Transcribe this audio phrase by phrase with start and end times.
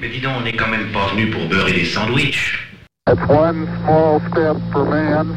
[0.00, 2.56] Mais dis donc, on n'est quand même pas venu pour beurrer des sandwichs.
[3.08, 5.34] It's one small step for man,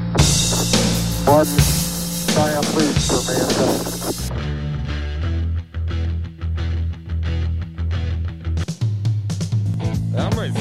[1.25, 1.47] one
[2.27, 3.87] giant leap for mankind.
[10.16, 10.54] I'm ready.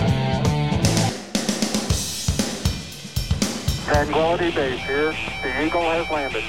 [3.85, 5.13] Tranquility Base here.
[5.43, 6.45] The Eagle has landed.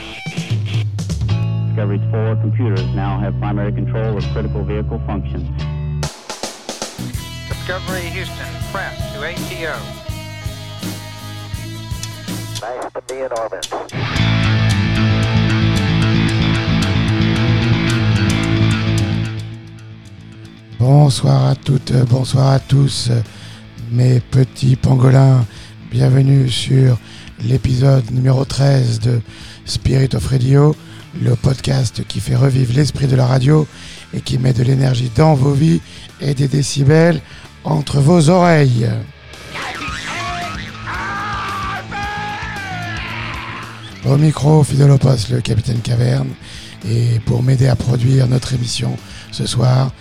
[1.68, 5.50] Discovery's four computers now have primary control of critical vehicle functions.
[7.72, 9.76] Discovery Houston, press to ATO.
[12.60, 13.70] Nice to be in orbit.
[20.78, 23.10] Bonsoir à toutes, bonsoir à tous,
[23.90, 25.46] mes petits pangolins.
[25.90, 26.98] Bienvenue sur
[27.40, 29.22] l'épisode numéro 13 de
[29.64, 30.76] Spirit of Radio,
[31.22, 33.66] le podcast qui fait revivre l'esprit de la radio
[34.14, 35.80] et qui met de l'énergie dans vos vies
[36.20, 37.22] et des décibels
[37.64, 38.90] entre vos oreilles.
[44.06, 44.66] Au micro,
[45.00, 46.30] poste, le capitaine Caverne.
[46.90, 48.98] Et pour m'aider à produire notre émission
[49.32, 49.92] ce soir,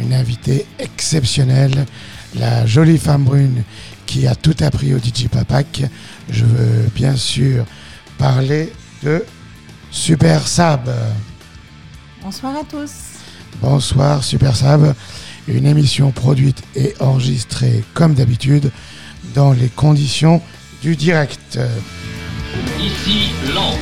[0.00, 1.84] une invitée exceptionnelle,
[2.34, 3.62] la jolie femme brune
[4.06, 5.82] qui a tout appris au DJ Papak.
[6.30, 7.66] Je veux bien sûr
[8.16, 9.24] parler de
[9.90, 10.90] Super Sab.
[12.22, 12.90] Bonsoir à tous.
[13.60, 14.94] Bonsoir Super Sab,
[15.50, 18.70] une émission produite et enregistrée comme d'habitude
[19.34, 20.40] dans les conditions
[20.82, 21.58] du direct.
[22.78, 23.78] Ici Londres.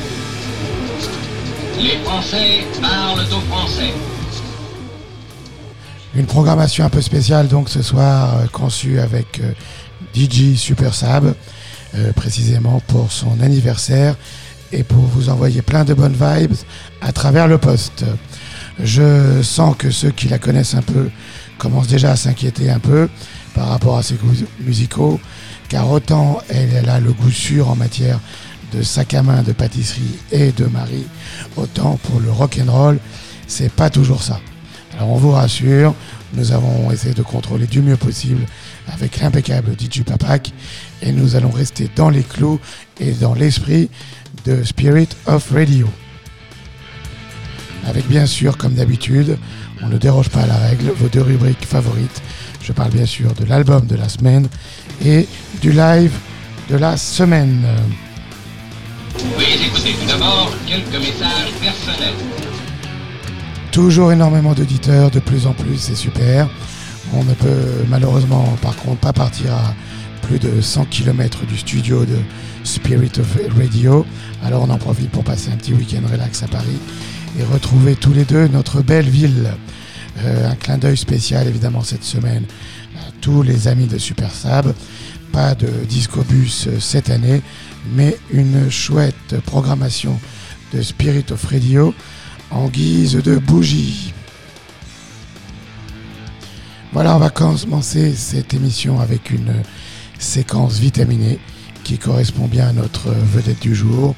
[1.81, 3.93] Les Français parlent aux Français.
[6.15, 9.53] Une programmation un peu spéciale donc ce soir euh, conçue avec euh,
[10.13, 11.35] DJ Super Sab,
[11.95, 14.15] euh, précisément pour son anniversaire
[14.71, 16.55] et pour vous envoyer plein de bonnes vibes
[17.01, 18.03] à travers le poste.
[18.83, 21.09] Je sens que ceux qui la connaissent un peu
[21.59, 23.07] commencent déjà à s'inquiéter un peu
[23.53, 25.19] par rapport à ses goûts musicaux,
[25.67, 28.19] car autant elle, elle a le goût sûr en matière
[28.73, 31.05] de sac à main, de pâtisserie et de mari,
[31.55, 32.99] autant pour le rock and roll,
[33.47, 34.39] c'est pas toujours ça.
[34.95, 35.93] Alors on vous rassure,
[36.33, 38.45] nous avons essayé de contrôler du mieux possible
[38.87, 40.51] avec l'impeccable DJ Papak
[41.01, 42.59] et nous allons rester dans les clous
[42.99, 43.89] et dans l'esprit
[44.45, 45.87] de Spirit of Radio.
[47.85, 49.37] Avec bien sûr, comme d'habitude,
[49.81, 52.21] on ne déroge pas à la règle, vos deux rubriques favorites.
[52.61, 54.47] Je parle bien sûr de l'album de la semaine
[55.03, 55.27] et
[55.61, 56.11] du live
[56.69, 57.65] de la semaine.
[59.37, 62.13] Veuillez écouter tout d'abord quelques messages personnels.
[63.71, 66.49] Toujours énormément d'auditeurs, de plus en plus, c'est super.
[67.13, 69.73] On ne peut malheureusement par contre pas partir à
[70.27, 72.17] plus de 100 km du studio de
[72.63, 74.05] Spirit of Radio.
[74.43, 76.77] Alors on en profite pour passer un petit week-end relax à Paris
[77.37, 79.51] et retrouver tous les deux notre belle ville.
[80.23, 82.43] Euh, un clin d'œil spécial évidemment cette semaine
[82.97, 84.73] à tous les amis de Super Sab.
[85.31, 87.41] Pas de discobus euh, cette année,
[87.93, 90.19] mais une chouette programmation
[90.73, 91.93] de Spirit of Radio
[92.51, 94.13] en guise de bougie.
[96.91, 99.53] Voilà, on va commencer cette émission avec une
[100.17, 101.39] séquence vitaminée
[101.83, 104.15] qui correspond bien à notre vedette du jour.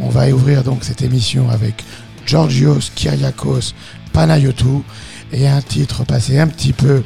[0.00, 1.84] On va ouvrir donc cette émission avec
[2.26, 3.74] Georgios Kyriakos
[4.12, 4.84] Panayotou
[5.32, 7.02] et un titre passé un petit peu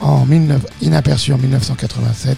[0.00, 2.36] en 19 inaperçu en 1987.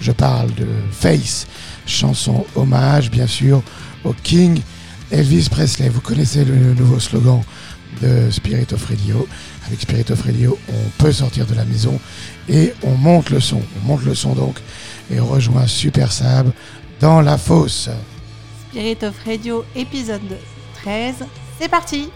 [0.00, 1.46] Je parle de Face,
[1.86, 3.62] chanson hommage bien sûr
[4.04, 4.60] au King
[5.10, 5.88] Elvis Presley.
[5.88, 7.42] Vous connaissez le nouveau slogan
[8.02, 9.26] de Spirit of Radio.
[9.66, 11.98] Avec Spirit of Radio, on peut sortir de la maison
[12.48, 13.60] et on monte le son.
[13.82, 14.58] On monte le son donc
[15.10, 16.52] et rejoint Super Sab
[17.00, 17.88] dans la fosse.
[18.70, 20.20] Spirit of Radio, épisode
[20.82, 21.24] 13.
[21.58, 22.12] C'est parti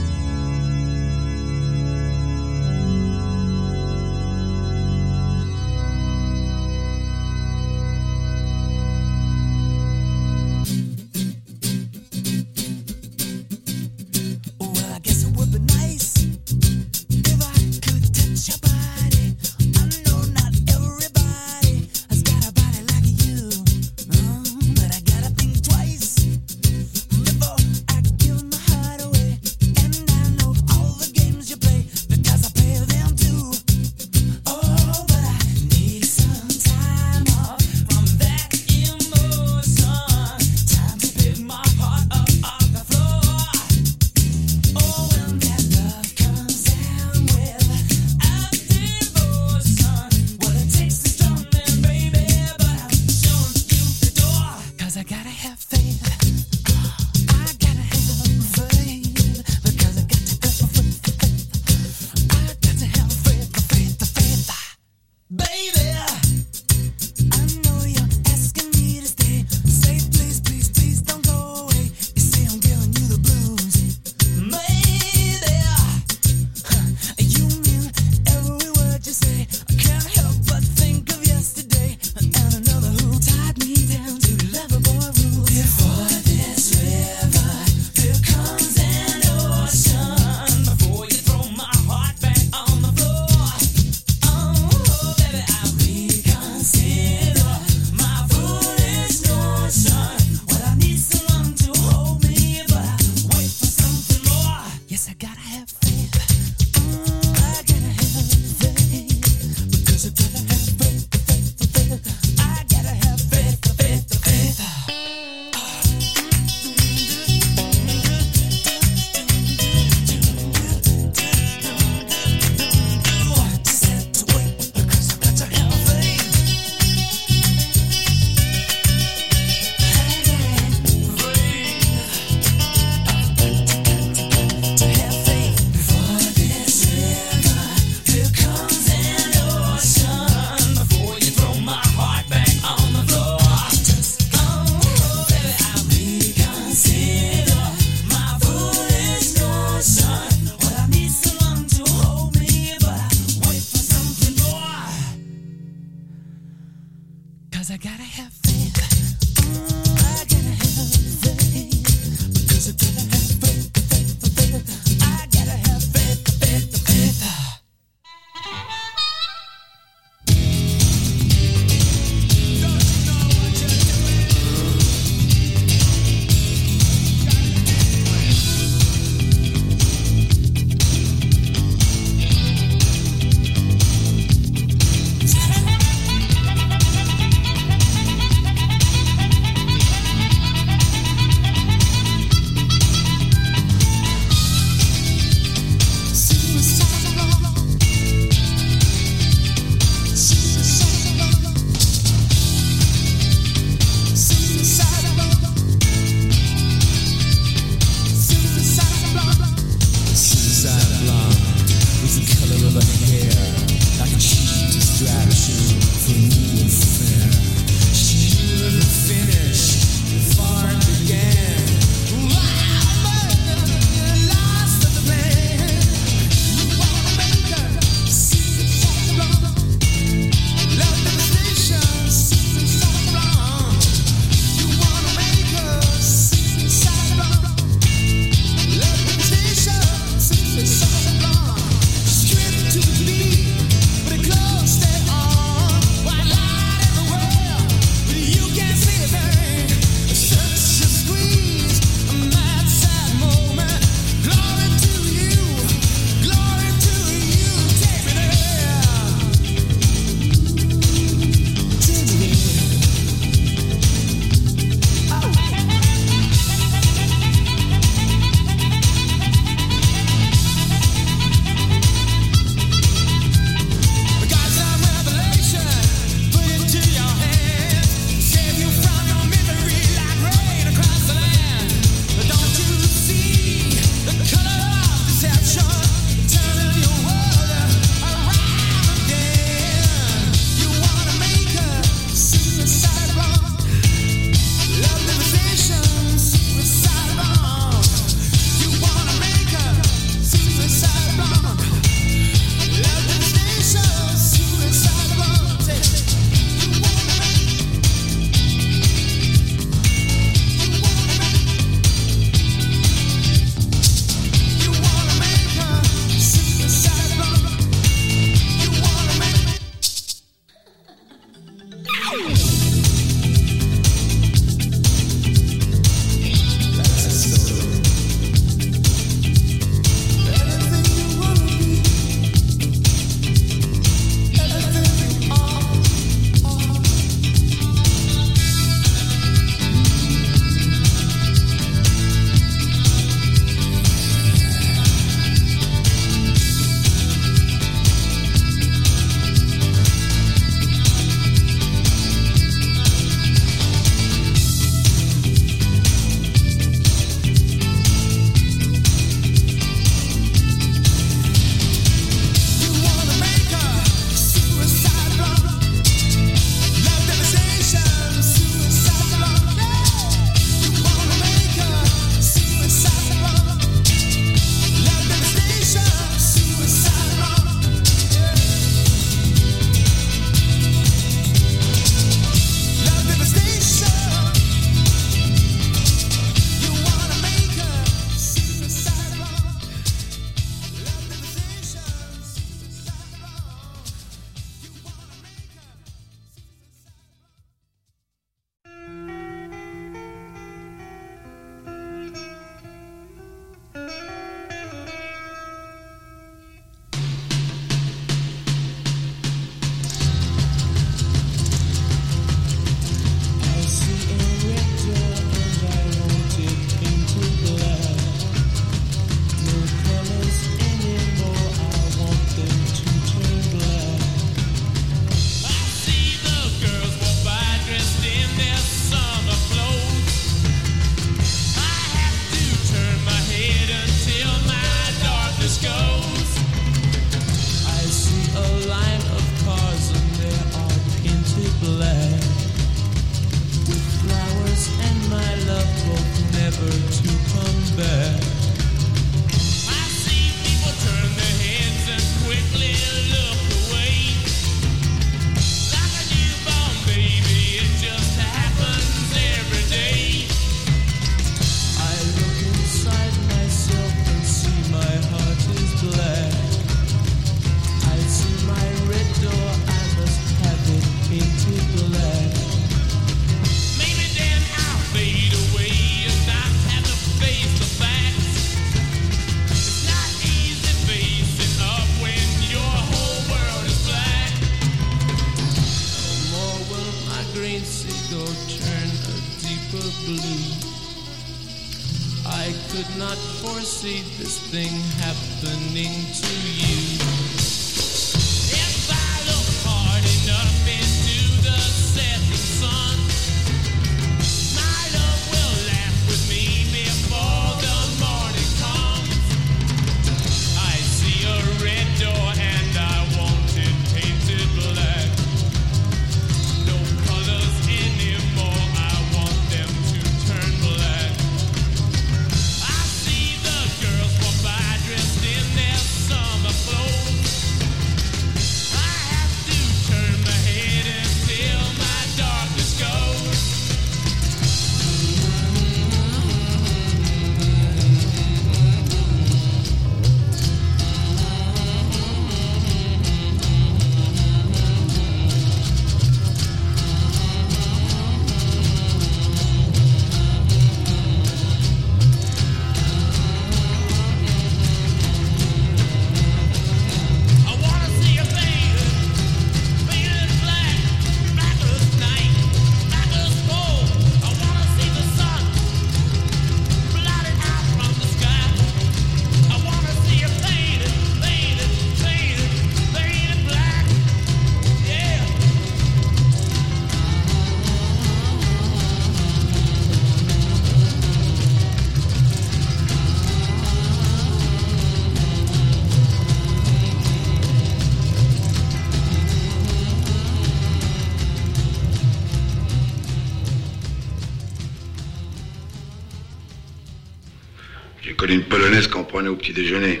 [599.12, 600.00] prenait au petit déjeuner.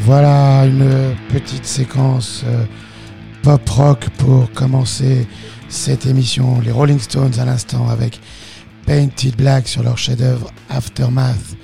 [0.00, 2.64] Voilà une petite séquence euh,
[3.42, 5.28] pop rock pour commencer
[5.68, 6.60] cette émission.
[6.60, 8.18] Les Rolling Stones à l'instant avec
[8.84, 11.54] Painted Black sur leur chef-d'œuvre Aftermath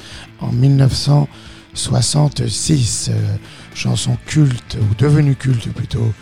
[0.41, 3.11] en 1966.
[3.11, 3.37] euh,
[3.75, 6.13] chanson culte ou devenue culte plutôt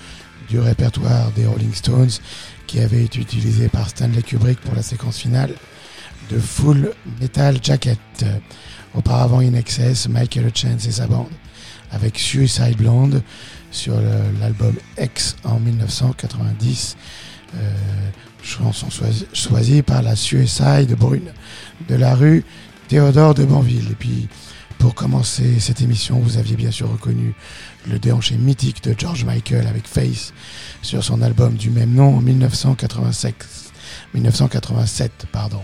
[0.49, 2.13] du répertoire des Rolling Stones
[2.67, 5.55] qui avait été utilisé par Stanley Kubrick pour la séquence finale
[6.39, 7.99] Full Metal Jacket.
[8.95, 11.31] Auparavant In Excess, Michael Chance et sa bande
[11.93, 13.23] avec Suicide Blonde
[13.71, 13.95] sur
[14.41, 16.97] l'album X en 1990.
[17.55, 17.59] Euh,
[18.43, 18.89] chanson
[19.33, 21.33] choisie, par la Suicide Brune
[21.89, 22.45] de la rue
[22.89, 23.89] Théodore de Banville.
[23.91, 24.29] Et puis,
[24.79, 27.35] pour commencer cette émission, vous aviez bien sûr reconnu
[27.89, 30.33] le déhanché mythique de George Michael avec Face
[30.83, 33.73] sur son album du même nom en 1986.
[34.15, 35.63] 1987, pardon.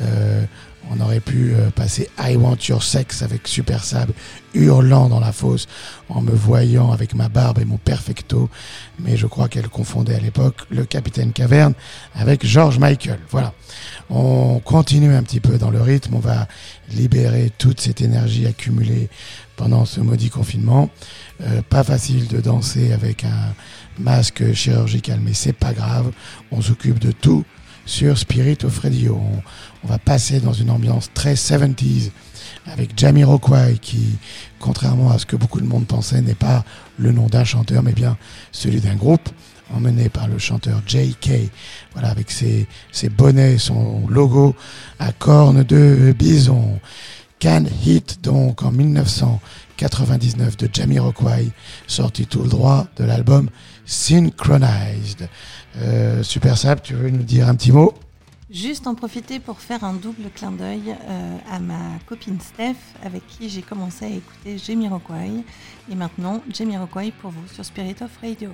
[0.00, 0.44] Euh,
[0.90, 4.10] on aurait pu euh, passer I Want Your Sex avec Super Sab
[4.54, 5.68] hurlant dans la fosse
[6.08, 8.48] en me voyant avec ma barbe et mon perfecto,
[8.98, 11.74] mais je crois qu'elle confondait à l'époque le Capitaine Caverne
[12.14, 13.20] avec George Michael.
[13.30, 13.52] Voilà.
[14.08, 16.48] On continue un petit peu dans le rythme, on va
[16.92, 19.08] libérer toute cette énergie accumulée
[19.56, 20.90] pendant ce maudit confinement.
[21.42, 23.54] Euh, pas facile de danser avec un
[23.98, 26.10] masque chirurgical, mais c'est pas grave.
[26.50, 27.44] On s'occupe de tout
[27.86, 29.20] sur Spirit of Radio.
[29.84, 32.10] On va passer dans une ambiance très 70s
[32.66, 34.18] avec Jamiroquai qui,
[34.58, 36.64] contrairement à ce que beaucoup de monde pensait, n'est pas
[36.98, 38.16] le nom d'un chanteur, mais bien
[38.52, 39.28] celui d'un groupe
[39.74, 41.50] emmené par le chanteur J.K.
[41.92, 44.54] Voilà, avec ses, ses bonnets, son logo
[44.98, 46.80] à cornes de bison.
[47.40, 51.50] Can Hit, donc en 1999 de Jamiroquai,
[51.86, 53.48] sorti tout le droit de l'album
[53.86, 55.26] Synchronized.
[55.78, 57.94] Euh, Super Sap, tu veux nous dire un petit mot?
[58.50, 63.24] Juste en profiter pour faire un double clin d'œil euh, à ma copine Steph, avec
[63.28, 65.44] qui j'ai commencé à écouter Jamiroquai.
[65.88, 68.50] Et maintenant, Jamiroquai pour vous sur Spirit of Radio.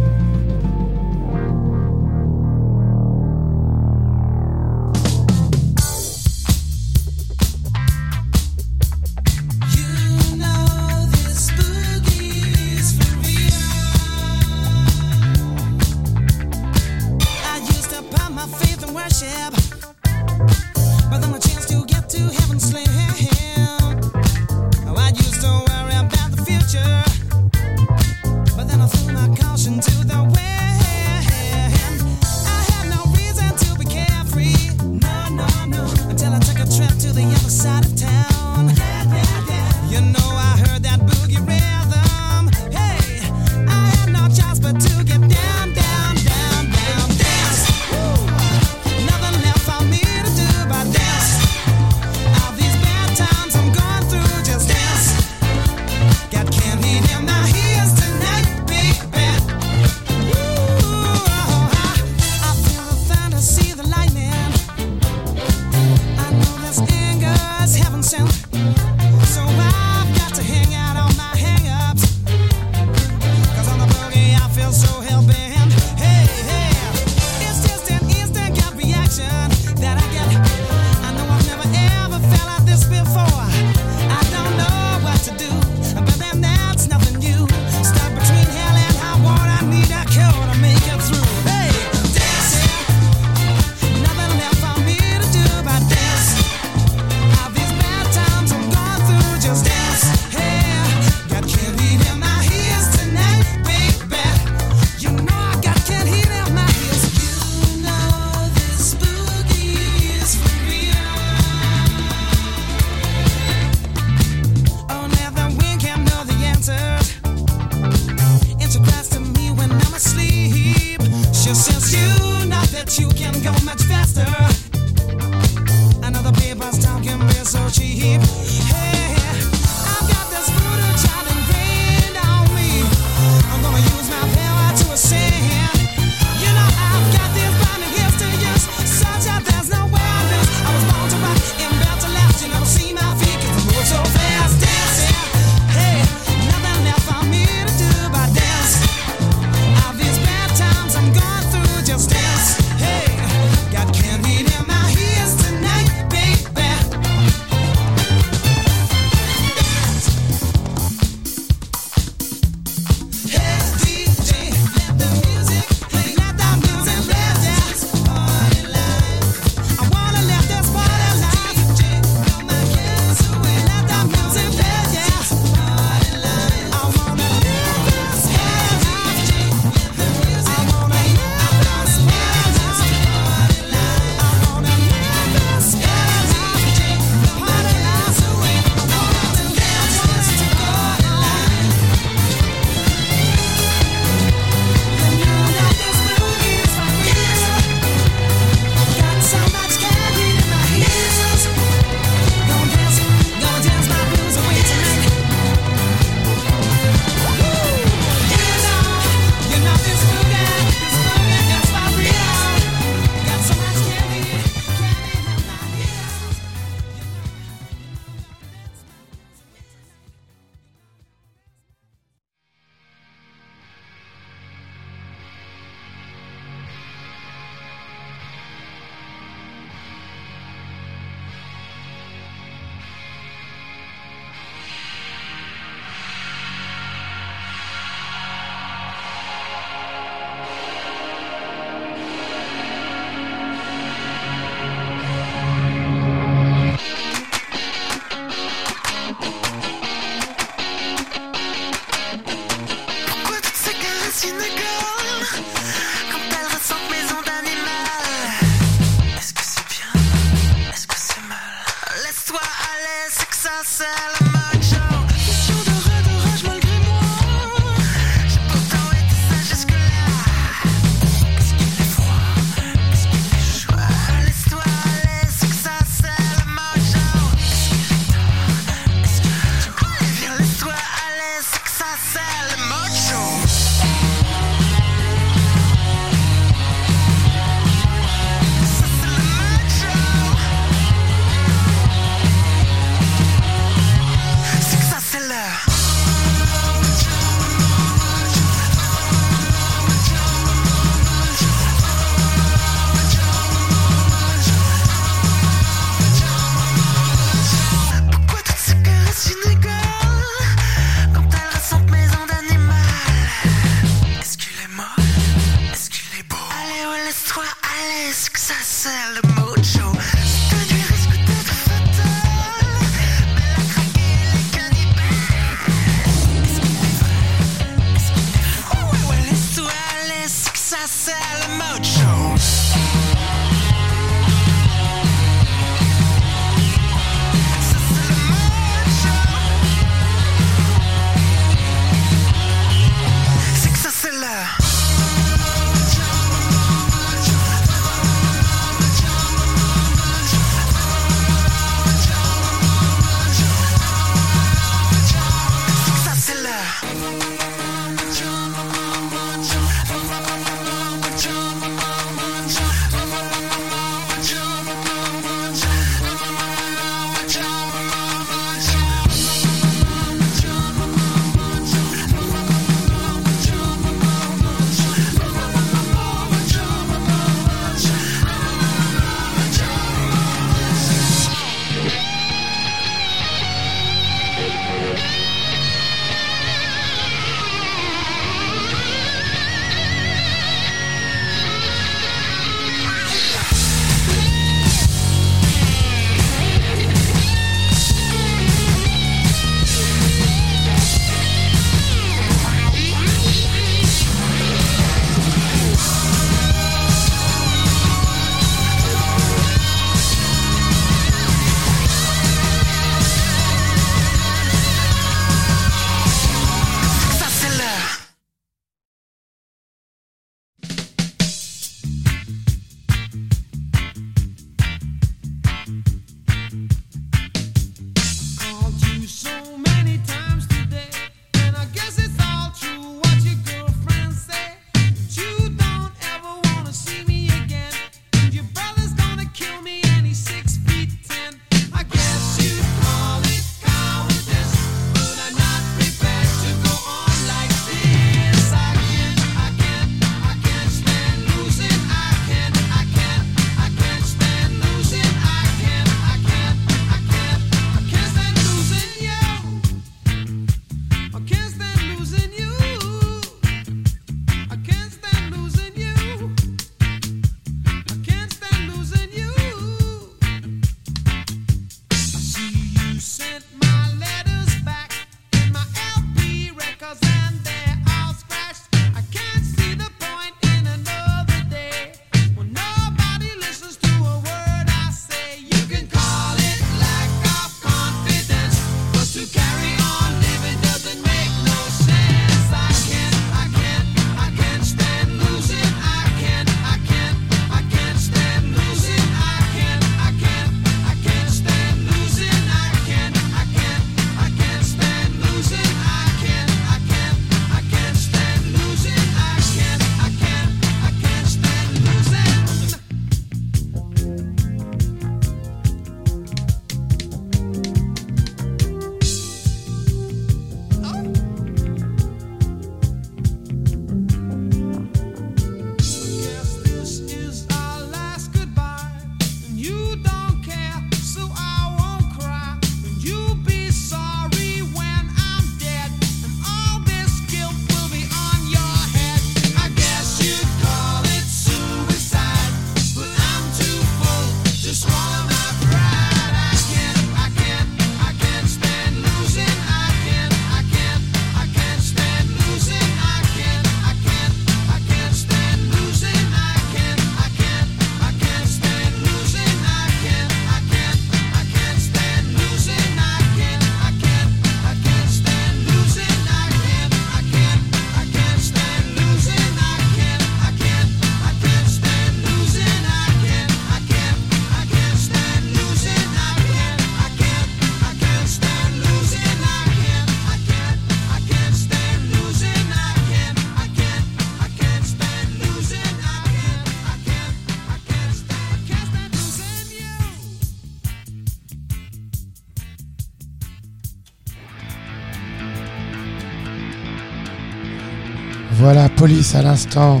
[599.04, 600.00] Police à l'instant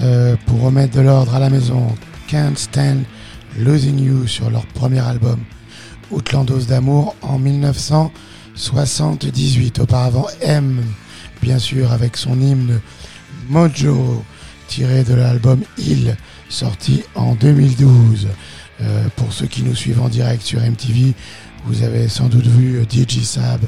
[0.00, 1.86] euh, pour remettre de l'ordre à la maison.
[2.28, 3.02] Can't Stand
[3.58, 5.38] Losing You sur leur premier album
[6.10, 9.80] Outlandos d'amour en 1978.
[9.80, 10.82] Auparavant, M,
[11.42, 12.80] bien sûr, avec son hymne
[13.50, 14.24] Mojo,
[14.66, 16.16] tiré de l'album Il,
[16.48, 18.28] sorti en 2012.
[18.80, 21.12] Euh, pour ceux qui nous suivent en direct sur MTV,
[21.66, 23.60] vous avez sans doute vu euh, DJ Sab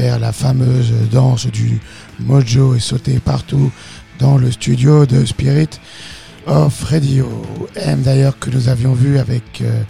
[0.00, 1.80] faire la fameuse danse du
[2.20, 3.72] Mojo et sauter partout
[4.20, 5.70] dans le studio de Spirit
[6.46, 7.28] of Radio.
[7.74, 9.82] M d'ailleurs que nous avions vu avec euh,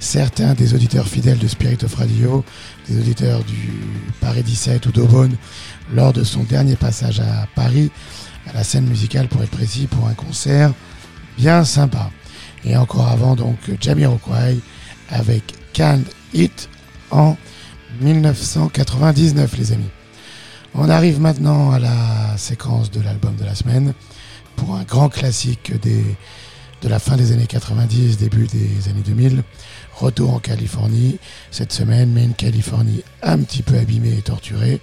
[0.00, 2.44] certains des auditeurs fidèles de Spirit of Radio,
[2.90, 3.72] des auditeurs du
[4.20, 5.34] Paris 17 ou d'Aubonne,
[5.94, 7.90] lors de son dernier passage à Paris,
[8.46, 10.74] à la scène musicale pour être précis, pour un concert
[11.38, 12.10] bien sympa.
[12.66, 14.58] Et encore avant donc Jamiroquai
[15.08, 16.68] avec Can't It
[17.10, 17.38] en
[18.00, 19.90] 1999 les amis.
[20.74, 23.94] On arrive maintenant à la séquence de l'album de la semaine
[24.56, 29.42] pour un grand classique de la fin des années 90, début des années 2000.
[29.94, 31.18] Retour en Californie
[31.50, 34.80] cette semaine, mais une Californie un petit peu abîmée et torturée.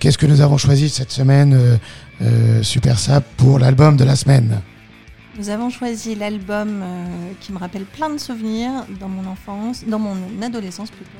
[0.00, 1.76] Qu'est-ce que nous avons choisi cette semaine, euh,
[2.22, 4.60] euh, Super Sap, pour l'album de la semaine?
[5.38, 9.98] Nous avons choisi l'album euh, qui me rappelle plein de souvenirs dans mon enfance, dans
[9.98, 11.10] mon adolescence plutôt,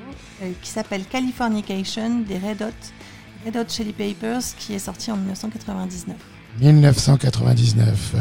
[0.63, 6.17] qui s'appelle Californication des Red Hot, Red Hot Chili Papers, qui est sorti en 1999.
[6.61, 8.15] 1999.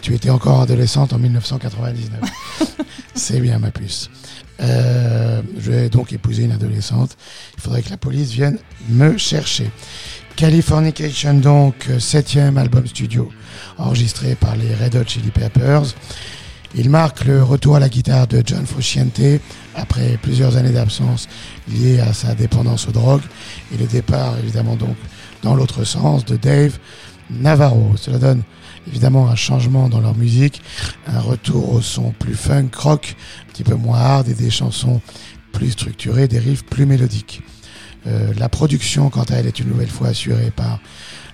[0.00, 2.20] Tu étais encore adolescente en 1999.
[3.14, 4.10] C'est bien, ma puce.
[4.60, 7.16] Euh, je vais donc épouser une adolescente.
[7.56, 9.70] Il faudrait que la police vienne me chercher.
[10.36, 13.30] Californication, donc, euh, septième album studio,
[13.76, 15.94] enregistré par les Red Hot Chili Peppers.
[16.74, 19.40] Il marque le retour à la guitare de John Frusciante
[19.78, 21.28] après plusieurs années d'absence
[21.68, 23.22] liées à sa dépendance aux drogues
[23.72, 24.96] et le départ, évidemment, donc,
[25.42, 26.78] dans l'autre sens de Dave
[27.30, 27.92] Navarro.
[27.96, 28.42] Cela donne
[28.86, 30.62] évidemment un changement dans leur musique,
[31.06, 35.00] un retour au son plus funk rock, un petit peu moins hard et des chansons
[35.52, 37.42] plus structurées, des riffs plus mélodiques.
[38.06, 40.80] Euh, la production, quant à elle, est une nouvelle fois assurée par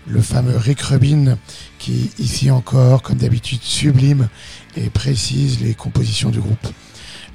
[0.07, 1.39] le fameux Rick Rubin,
[1.79, 4.29] qui, ici encore, comme d'habitude, sublime
[4.77, 6.67] et précise les compositions du groupe.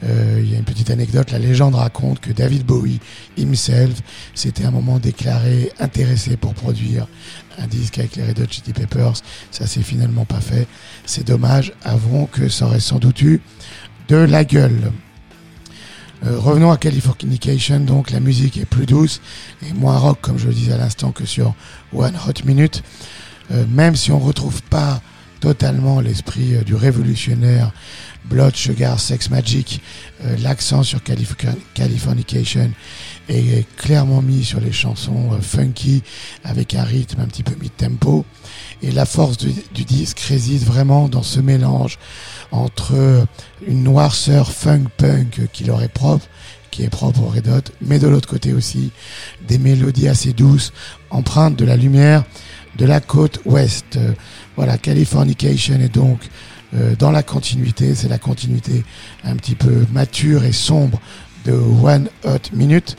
[0.03, 2.99] Euh, il y a une petite anecdote, la légende raconte que David Bowie
[3.38, 4.01] himself
[4.33, 7.07] s'était à un moment déclaré intéressé pour produire
[7.57, 9.21] un disque avec les Red Hot Chili Peppers.
[9.51, 10.67] Ça s'est finalement pas fait.
[11.05, 13.41] C'est dommage, avouons que ça aurait sans doute eu
[14.07, 14.91] de la gueule.
[16.25, 19.21] Euh, revenons à Californication, donc la musique est plus douce
[19.67, 21.53] et moins rock, comme je le disais à l'instant, que sur
[21.93, 22.83] One Hot Minute.
[23.51, 25.01] Euh, même si on retrouve pas
[25.39, 27.71] totalement l'esprit du révolutionnaire
[28.25, 29.82] Blood Sugar Sex Magic,
[30.23, 31.36] euh, l'accent sur Calif
[31.73, 32.71] Californication
[33.27, 36.03] est clairement mis sur les chansons euh, funky
[36.43, 38.25] avec un rythme un petit peu mid-tempo.
[38.82, 41.97] Et la force du, disque réside vraiment dans ce mélange
[42.51, 43.25] entre
[43.67, 46.25] une noirceur funk-punk qui leur est propre,
[46.71, 48.91] qui est propre au Red Hot, mais de l'autre côté aussi
[49.47, 50.71] des mélodies assez douces,
[51.10, 52.23] empreintes de la lumière
[52.79, 53.97] de la côte ouest.
[53.97, 54.13] Euh,
[54.55, 56.19] voilà, Californication est donc
[56.99, 58.84] dans la continuité, c'est la continuité
[59.23, 61.01] un petit peu mature et sombre
[61.45, 62.95] de One Hot Minute,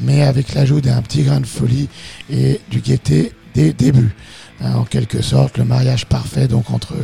[0.00, 1.88] mais avec l'ajout d'un petit grain de folie
[2.30, 4.14] et du gaieté des débuts.
[4.62, 6.94] Hein, en quelque sorte, le mariage parfait donc entre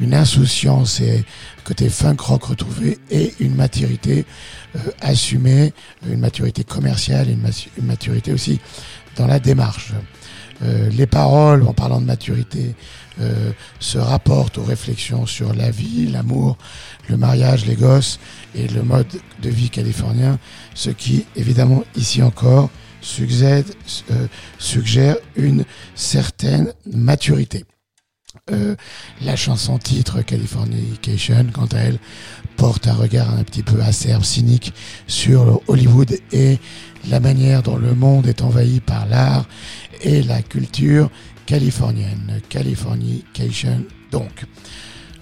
[0.00, 1.24] une insouciance et
[1.64, 4.24] côté funk rock retrouvé et une maturité
[4.76, 5.72] euh, assumée,
[6.08, 7.46] une maturité commerciale, une,
[7.78, 8.58] une maturité aussi
[9.16, 9.92] dans la démarche.
[10.62, 12.74] Euh, les paroles, en parlant de maturité,
[13.20, 16.58] euh, se rapportent aux réflexions sur la vie, l'amour,
[17.08, 18.18] le mariage, les gosses
[18.54, 19.06] et le mode
[19.42, 20.38] de vie californien,
[20.74, 22.70] ce qui, évidemment, ici encore,
[23.20, 23.62] euh,
[24.58, 27.64] suggère une certaine maturité.
[28.50, 28.74] Euh,
[29.22, 31.98] la chanson titre Californication, quant à elle,
[32.56, 34.74] porte un regard un petit peu acerbe, cynique
[35.06, 36.58] sur Hollywood et
[37.08, 39.46] la manière dont le monde est envahi par l'art
[40.02, 41.10] et la culture
[41.46, 42.40] californienne.
[42.48, 44.44] Californication, donc.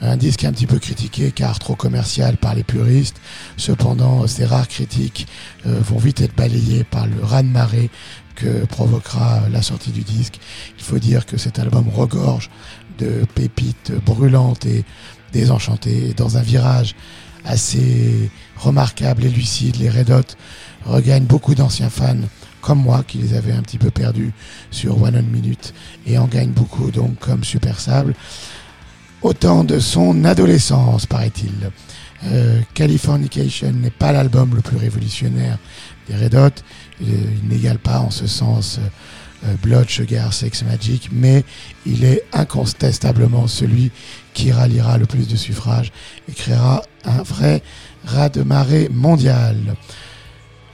[0.04, 3.20] Un disque un petit peu critiqué car trop commercial par les puristes.
[3.56, 5.28] Cependant, ces rares critiques
[5.64, 7.88] euh, vont vite être balayées par le raz-de-marée
[8.34, 10.40] que provoquera la sortie du disque.
[10.76, 12.50] Il faut dire que cet album regorge
[12.98, 14.84] de pépites brûlantes et
[15.32, 16.14] désenchantées.
[16.16, 16.96] Dans un virage
[17.44, 20.34] assez remarquable et lucide, les Red Hot
[20.84, 22.16] regagnent beaucoup d'anciens fans
[22.62, 24.32] comme moi qui les avait un petit peu perdus
[24.70, 25.74] sur One on Minute
[26.06, 28.14] et en gagnent beaucoup donc comme Super Sable
[29.22, 31.70] autant de son adolescence, paraît-il.
[32.24, 35.58] Euh, Californication n'est pas l'album le plus révolutionnaire
[36.08, 36.62] des Red Hot.
[37.00, 38.78] Il, il n'égale pas en ce sens
[39.44, 41.44] euh, Blood, Sugar, Sex Magic, mais
[41.86, 43.90] il est incontestablement celui
[44.34, 45.92] qui ralliera le plus de suffrages
[46.28, 47.62] et créera un vrai
[48.04, 49.56] raz de marée mondial.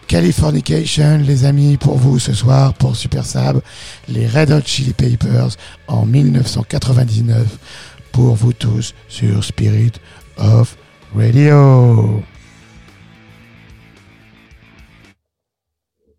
[0.09, 3.61] Californication, les amis, pour vous ce soir, pour Super Sab,
[4.09, 5.51] les Red Hot Chili Papers
[5.87, 7.59] en 1999,
[8.11, 9.92] pour vous tous sur Spirit
[10.38, 10.79] of
[11.14, 12.23] Radio.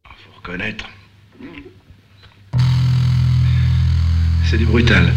[0.06, 0.86] Faut reconnaître.
[4.48, 5.12] C'est du brutal.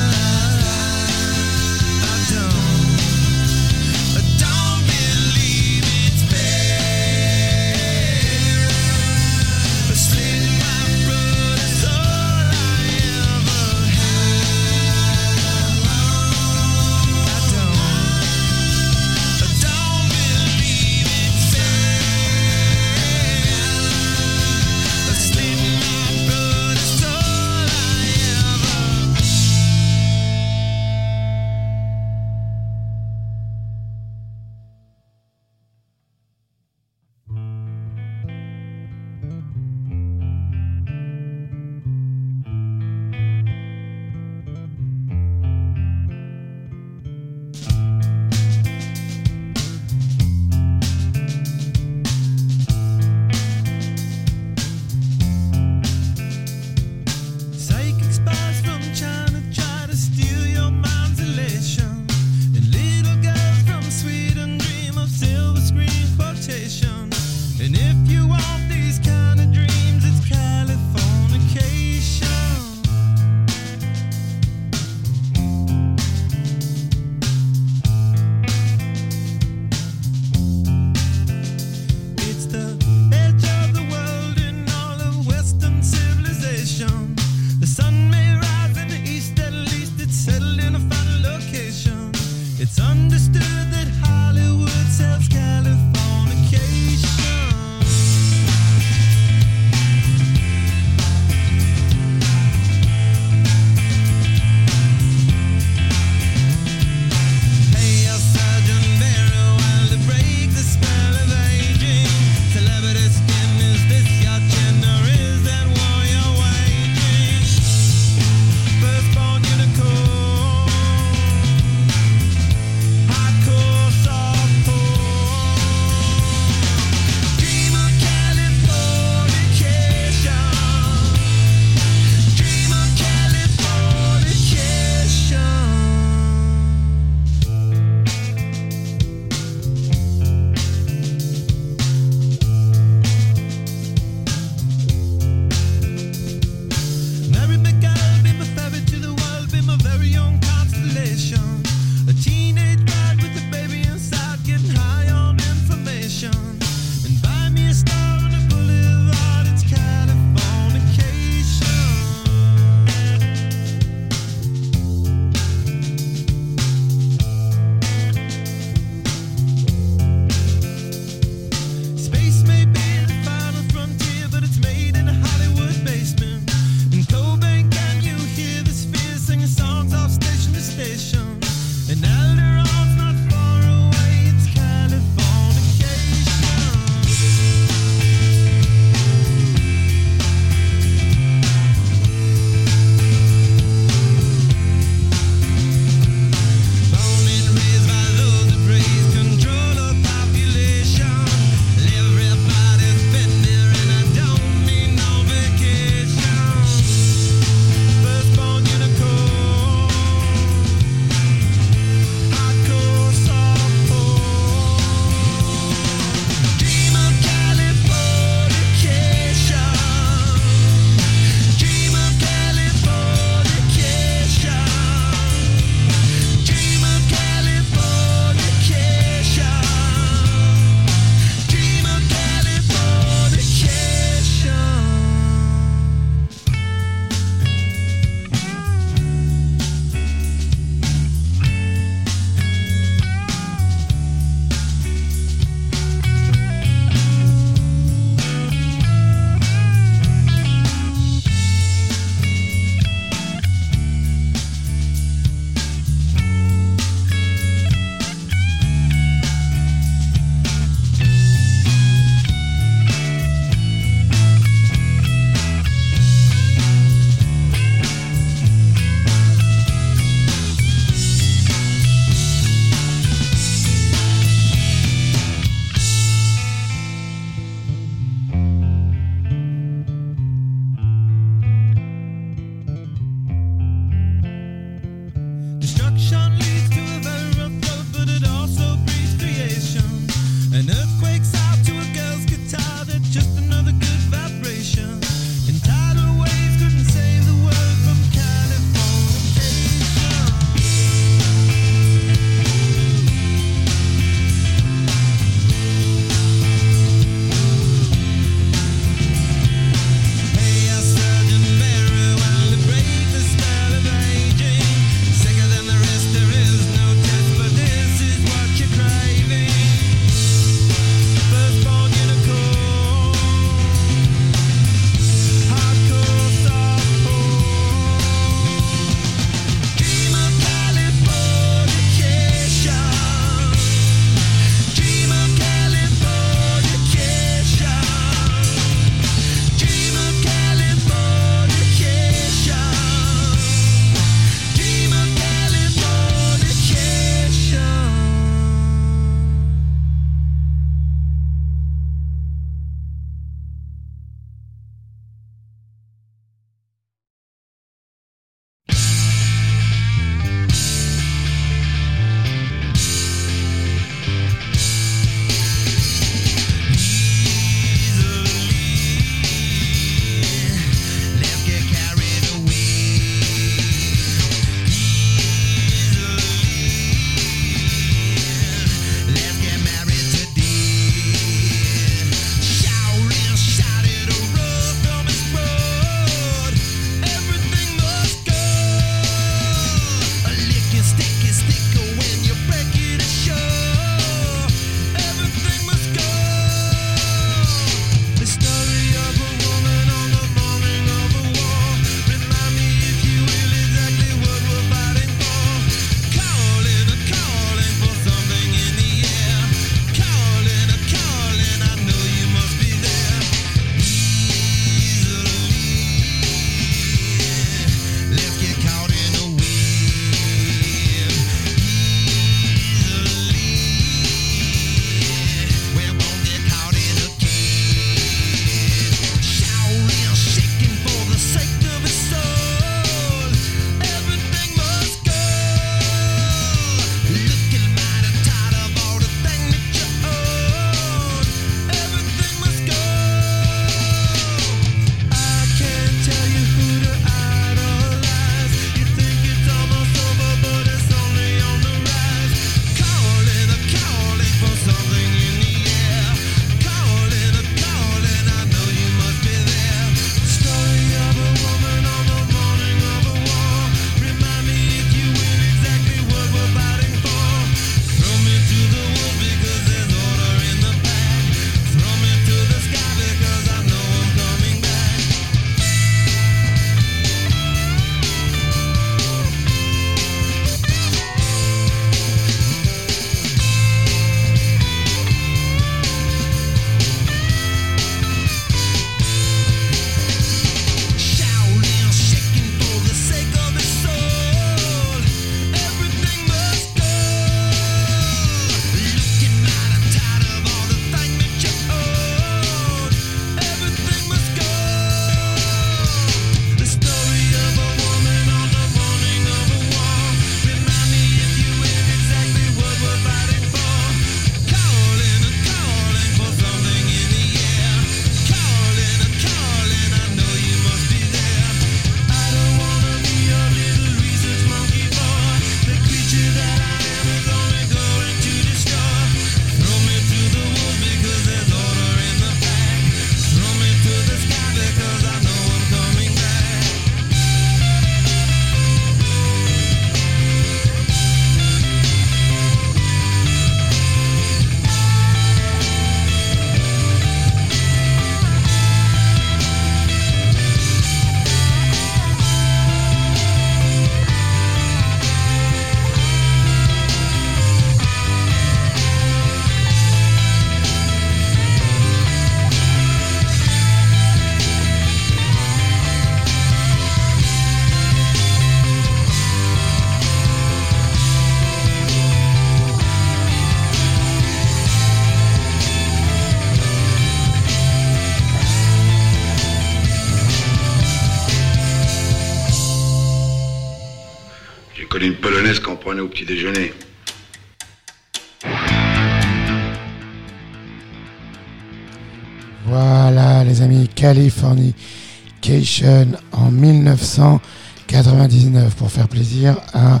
[596.30, 600.00] En 1999 pour faire plaisir à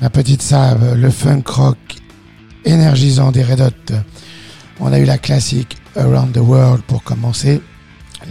[0.00, 1.76] ma petite Sab, le funk rock
[2.64, 3.92] énergisant des Red Hot.
[4.78, 7.60] On a eu la classique Around the World pour commencer,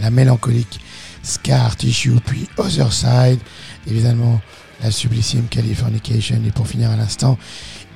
[0.00, 0.80] la mélancolique
[1.22, 3.38] Scar Tissue, puis Other Side,
[3.86, 4.40] évidemment
[4.82, 7.38] la sublissime Californication, et pour finir à l'instant,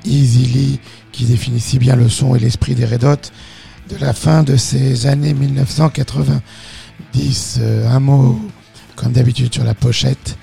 [0.04, 0.78] Easily,
[1.10, 3.32] qui définit si bien le son et l'esprit des Red Hot
[3.88, 6.40] de la fin de ces années 1980.
[7.12, 7.58] 10.
[7.60, 8.40] Euh, un mot,
[8.96, 10.36] comme d'habitude, sur la pochette,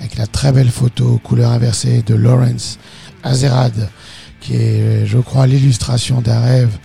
[0.00, 2.78] avec la très belle photo couleur inversée de Lawrence
[3.22, 3.88] Azerad,
[4.40, 6.76] qui est, je crois, l'illustration d'un rêve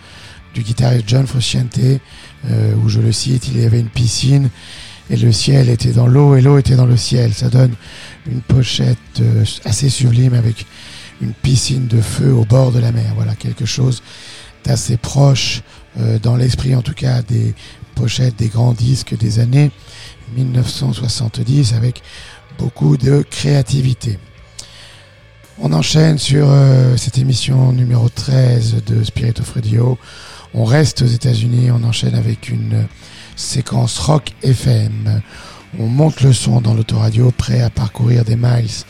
[0.54, 4.50] du guitariste John Frusciante, euh, où je le cite, il y avait une piscine
[5.10, 7.34] et le ciel était dans l'eau et l'eau était dans le ciel.
[7.34, 7.74] Ça donne
[8.32, 10.66] une pochette euh, assez sublime avec
[11.22, 13.12] une piscine de feu au bord de la mer.
[13.16, 14.02] Voilà, quelque chose
[14.64, 15.62] d'assez proche
[16.22, 17.54] dans l'esprit en tout cas des
[18.38, 19.72] des grands disques des années
[20.36, 22.02] 1970 avec
[22.58, 24.18] beaucoup de créativité.
[25.60, 29.98] On enchaîne sur euh, cette émission numéro 13 de Spirit of Radio.
[30.54, 32.88] On reste aux États-Unis, on enchaîne avec une
[33.36, 35.22] séquence rock FM.
[35.78, 38.86] On monte le son dans l'autoradio, prêt à parcourir des miles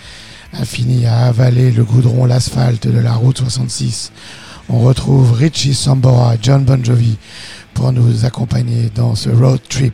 [0.54, 4.12] infinis, à avaler le goudron, l'asphalte de la route 66.
[4.70, 7.18] On retrouve Richie Sambora, John Bon Jovi
[7.74, 9.94] pour nous accompagner dans ce road trip.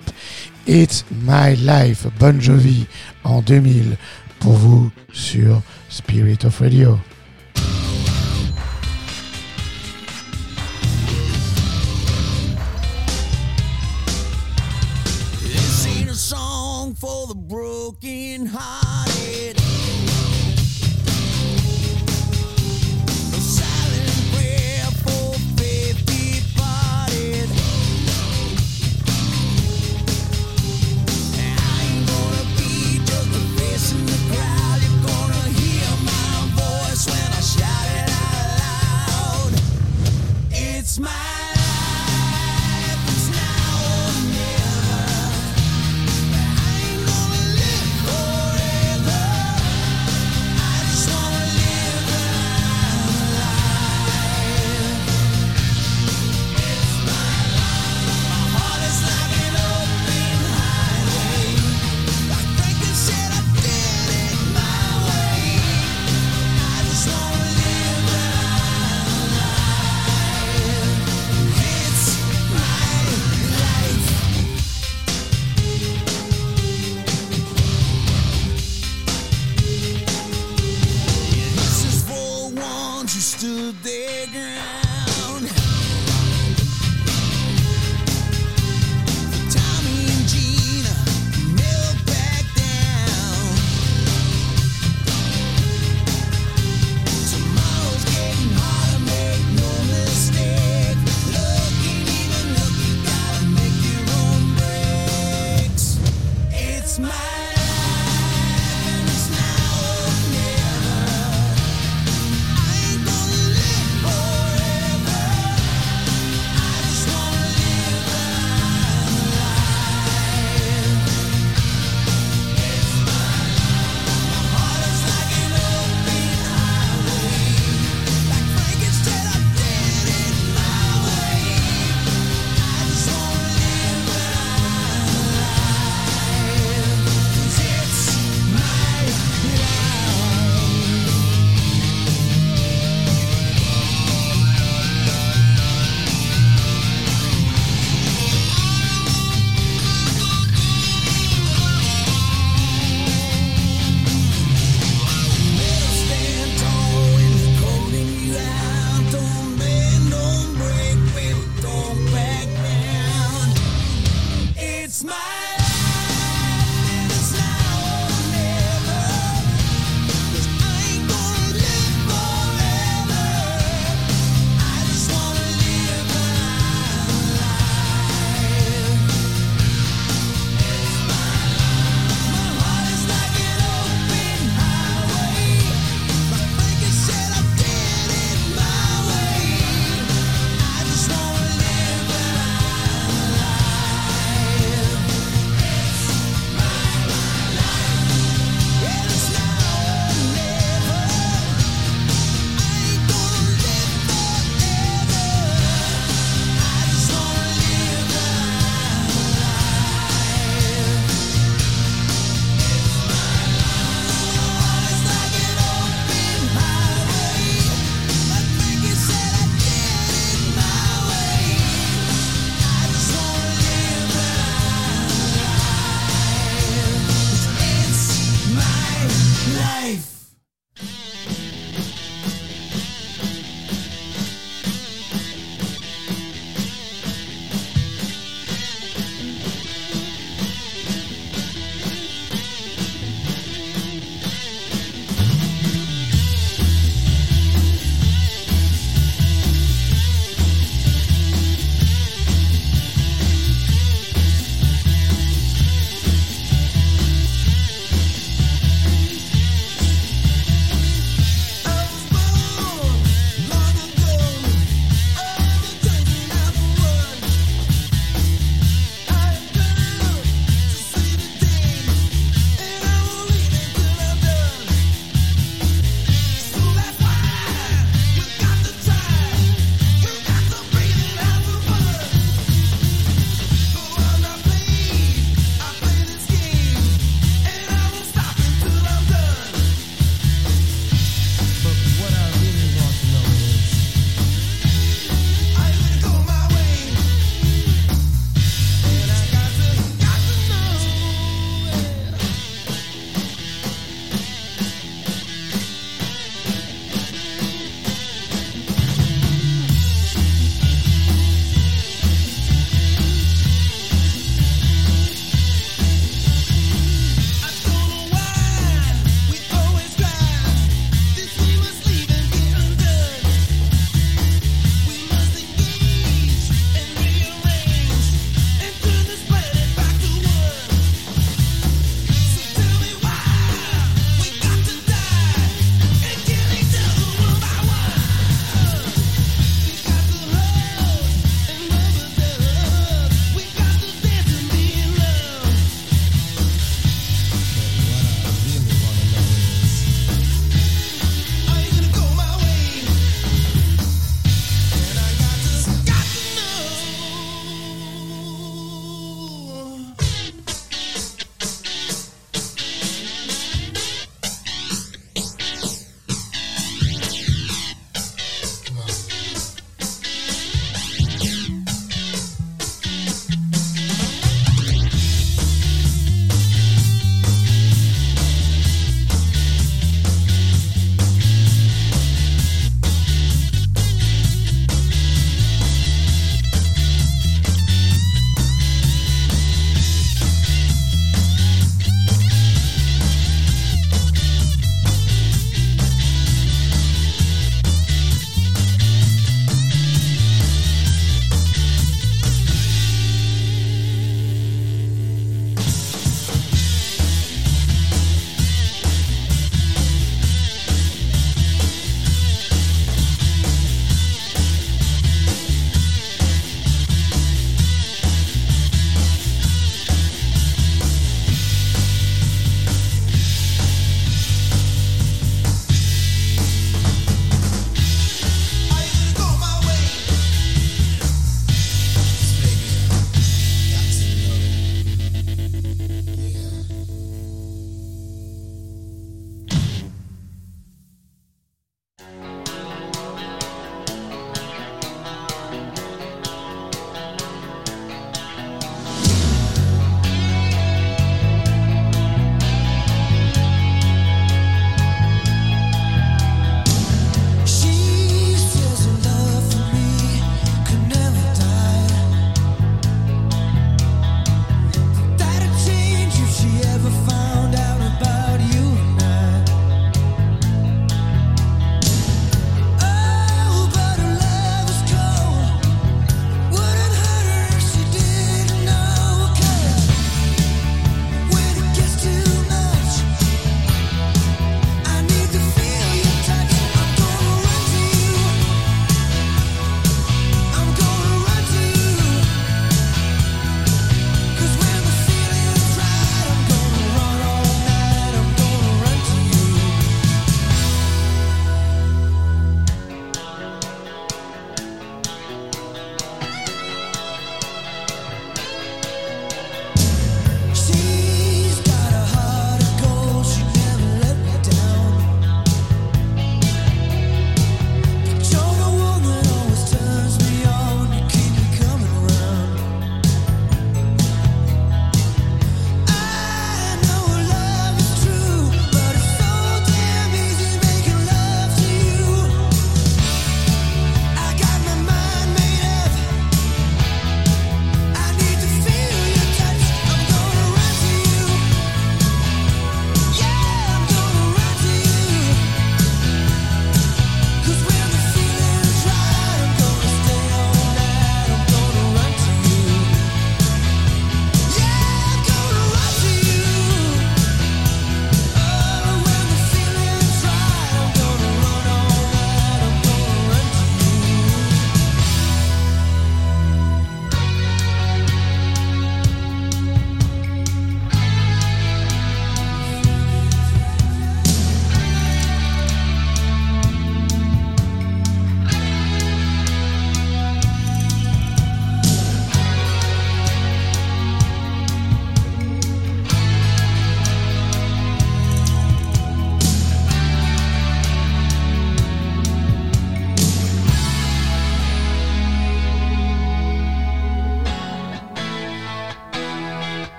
[0.67, 2.85] It's My Life, Bon Jovi
[3.23, 3.97] en 2000
[4.39, 6.97] pour vous sur Spirit of Radio.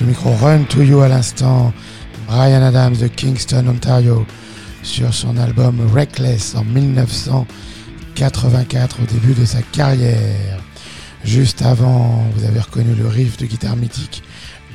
[0.00, 0.32] Le micro.
[0.34, 1.72] Run to You à l'instant.
[2.26, 4.26] Brian Adams de Kingston, Ontario,
[4.82, 10.58] sur son album Reckless en 1984, au début de sa carrière.
[11.24, 14.22] Juste avant, vous avez reconnu le riff de guitare mythique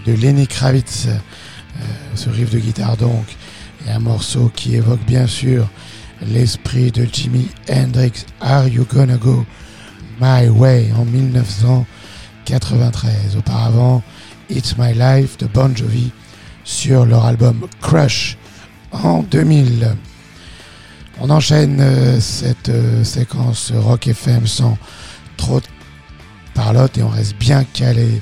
[0.05, 1.07] de Lenny Kravitz.
[1.07, 1.17] Euh,
[2.15, 3.37] ce riff de guitare donc,
[3.87, 5.69] et un morceau qui évoque bien sûr
[6.21, 9.45] l'esprit de Jimi Hendrix, Are You Gonna Go
[10.21, 13.37] My Way en 1993.
[13.37, 14.01] Auparavant,
[14.49, 16.11] It's My Life de Bon Jovi
[16.63, 18.37] sur leur album Crush
[18.91, 19.95] en 2000.
[21.19, 24.77] On enchaîne euh, cette euh, séquence Rock FM sans
[25.37, 25.65] trop de
[26.53, 28.21] parlotte et on reste bien calé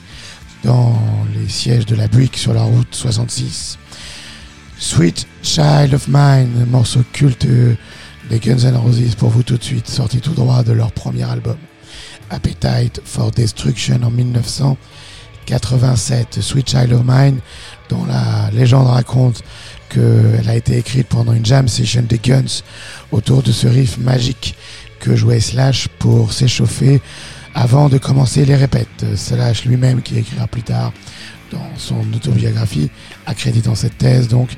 [0.63, 0.95] dans
[1.33, 3.77] les sièges de la Buick sur la route 66.
[4.77, 7.47] Sweet Child of Mine, morceau culte
[8.29, 11.23] des Guns N' Roses pour vous tout de suite, sorti tout droit de leur premier
[11.23, 11.57] album.
[12.29, 14.11] Appetite for Destruction en
[15.47, 16.41] 1987.
[16.41, 17.39] Sweet Child of Mine,
[17.89, 19.43] dont la légende raconte
[19.89, 22.63] qu'elle a été écrite pendant une jam session des Guns
[23.11, 24.55] autour de ce riff magique
[24.99, 27.01] que jouait Slash pour s'échauffer
[27.53, 29.05] avant de commencer les répètes.
[29.15, 30.93] Slash lui-même qui écrira plus tard
[31.51, 32.89] dans son autobiographie,
[33.25, 34.49] accréditant cette thèse donc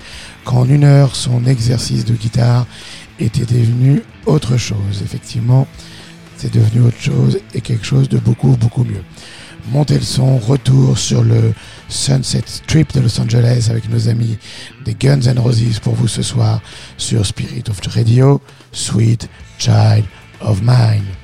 [0.45, 2.67] qu'en une heure, son exercice de guitare
[3.19, 5.01] était devenu autre chose.
[5.03, 5.67] Effectivement,
[6.37, 9.03] c'est devenu autre chose et quelque chose de beaucoup, beaucoup mieux.
[9.71, 11.53] Montez le son, retour sur le
[11.87, 14.37] Sunset Strip de Los Angeles avec nos amis
[14.83, 16.61] des Guns N' Roses pour vous ce soir
[16.97, 18.41] sur Spirit of Radio,
[18.71, 20.05] Sweet Child
[20.41, 21.22] of Mine.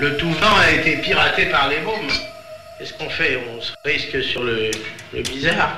[0.00, 2.08] Le, tout vent a été piraté par les mômes.
[2.78, 3.36] Qu'est-ce qu'on fait?
[3.52, 4.70] On se risque sur le,
[5.24, 5.76] bizarre.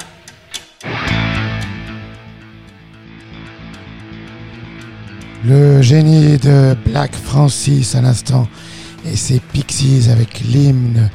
[5.42, 8.46] Le génie de Black Francis à l'instant
[9.10, 11.08] et ses Pixies avec l'hymne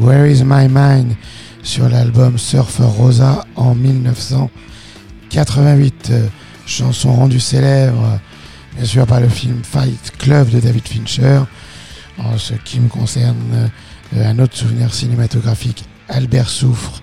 [0.00, 1.14] Where is my mind
[1.62, 6.08] sur l'album Surfer Rosa en 1988.
[6.10, 6.26] Euh,
[6.66, 8.18] Chanson rendue célèbre
[8.76, 11.40] bien sûr par le film Fight Club de David Fincher.
[12.18, 13.70] En ce qui me concerne,
[14.14, 17.02] euh, un autre souvenir cinématographique, Albert Souffre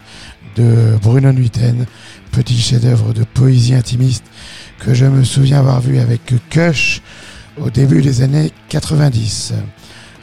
[0.56, 1.86] de Bruno Nuiten,
[2.32, 4.24] petit chef-d'œuvre de poésie intimiste
[4.80, 7.02] que je me souviens avoir vu avec Kush
[7.60, 9.54] au début des années 90.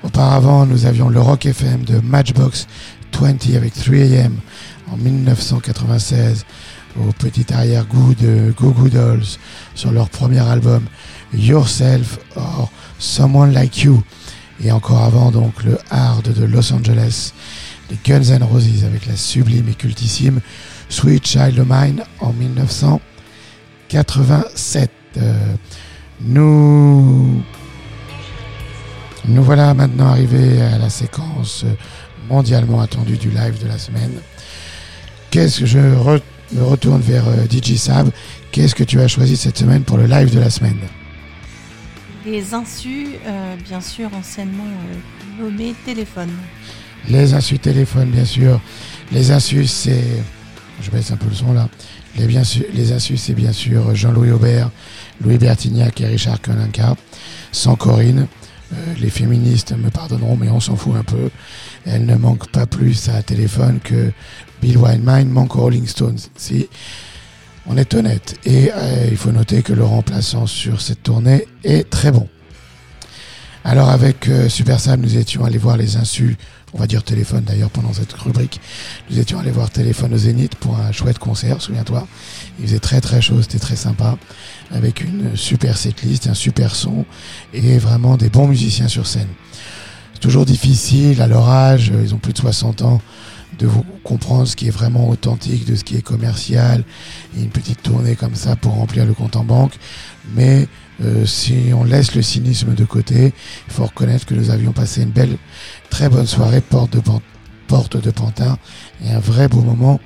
[0.03, 2.67] Auparavant, nous avions le Rock FM de Matchbox
[3.21, 4.33] 20 avec 3AM
[4.91, 6.47] en 1996
[6.99, 8.89] au petit arrière-goût de Goo Goo
[9.75, 10.85] sur leur premier album
[11.35, 14.03] Yourself or Someone Like You
[14.63, 17.33] et encore avant donc le Hard de Los Angeles
[17.91, 20.41] les Guns N' Roses avec la sublime et cultissime
[20.89, 24.91] Sweet Child of Mine en 1987.
[25.17, 25.55] Euh,
[26.21, 27.43] nous
[29.27, 31.65] nous voilà maintenant arrivés à la séquence
[32.29, 34.13] mondialement attendue du live de la semaine.
[35.31, 35.97] Qu'est-ce que je me
[36.63, 38.11] retourne vers euh, DJ Sab
[38.53, 40.79] Qu'est-ce que tu as choisi cette semaine pour le live de la semaine?
[42.31, 46.31] Les insus, euh, bien sûr, anciennement euh, nommés téléphone.
[47.09, 48.61] Les insus téléphones, bien sûr.
[49.11, 50.05] Les insus, c'est.
[50.81, 51.69] Je baisse un peu le son là.
[52.17, 54.71] Les, bien insus, c'est bien sûr Jean-Louis Aubert,
[55.21, 56.95] Louis Bertignac et Richard Kolinka.
[57.51, 58.29] Sans Corinne.
[58.73, 61.31] Euh, les féministes me pardonneront, mais on s'en fout un peu.
[61.85, 64.13] Elle ne manque pas plus à téléphone que
[64.63, 66.21] Bill Weinman manque Rolling Stones.
[66.37, 66.69] Si
[67.71, 68.37] on est honnête.
[68.45, 72.29] Et euh, il faut noter que le remplaçant sur cette tournée est très bon.
[73.63, 76.37] Alors avec euh, Super Sam, nous étions allés voir les insus,
[76.73, 78.61] on va dire téléphone d'ailleurs pendant cette rubrique.
[79.09, 82.09] Nous étions allés voir téléphone au Zénith pour un chouette concert, souviens-toi.
[82.59, 84.19] Il faisait très très chaud, c'était très sympa,
[84.73, 87.05] avec une super setlist, un super son
[87.53, 89.29] et vraiment des bons musiciens sur scène.
[90.15, 93.01] C'est toujours difficile à leur âge, ils ont plus de 60 ans,
[93.59, 96.85] de vous comprendre ce qui est vraiment authentique, de ce qui est commercial,
[97.37, 99.75] et une petite tournée comme ça pour remplir le compte en banque.
[100.35, 100.69] Mais
[101.03, 103.33] euh, si on laisse le cynisme de côté,
[103.67, 105.37] il faut reconnaître que nous avions passé une belle,
[105.89, 107.03] très bonne soirée porte de,
[107.67, 108.59] porte de Pantin
[109.05, 110.01] et un vrai beau moment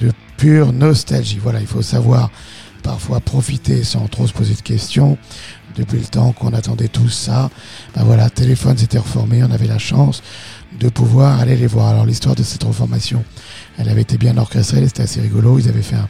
[0.00, 1.38] de pure nostalgie.
[1.40, 2.30] Voilà, il faut savoir
[2.82, 5.18] parfois profiter sans trop se poser de questions.
[5.76, 7.50] Depuis le temps qu'on attendait tous ça,
[7.96, 10.22] ben voilà, téléphone s'était reformé, on avait la chance
[10.78, 11.88] de pouvoir aller les voir.
[11.88, 13.24] Alors l'histoire de cette reformation,
[13.78, 15.58] elle avait été bien orchestrée, c'était assez rigolo.
[15.58, 16.08] Ils avaient fait un,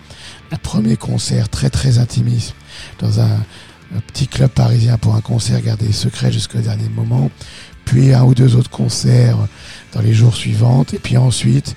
[0.63, 2.55] premier concert très très intimiste
[3.01, 3.41] dans un,
[4.09, 7.31] petit club parisien pour un concert gardé secret jusqu'au dernier moment.
[7.85, 9.37] Puis un ou deux autres concerts
[9.93, 10.85] dans les jours suivants.
[10.93, 11.77] Et puis ensuite,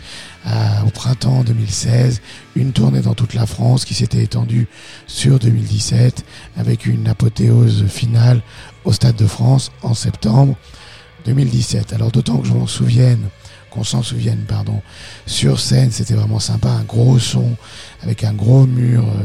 [0.85, 2.21] au printemps 2016,
[2.55, 4.67] une tournée dans toute la France qui s'était étendue
[5.05, 6.23] sur 2017
[6.55, 8.41] avec une apothéose finale
[8.85, 10.55] au Stade de France en septembre
[11.25, 11.93] 2017.
[11.93, 13.29] Alors d'autant que je m'en souvienne,
[13.69, 14.81] qu'on s'en souvienne, pardon,
[15.25, 17.55] sur scène, c'était vraiment sympa, un gros son
[18.01, 19.23] avec un gros mur euh,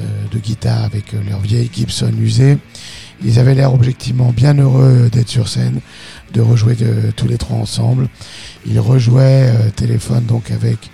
[0.00, 2.58] euh, de guitare avec euh, leur vieille Gibson usée.
[3.24, 5.80] Ils avaient l'air objectivement bien heureux d'être sur scène,
[6.34, 6.76] de rejouer
[7.16, 8.08] tous les trois ensemble.
[8.66, 10.90] Ils rejouaient euh, téléphone donc avec,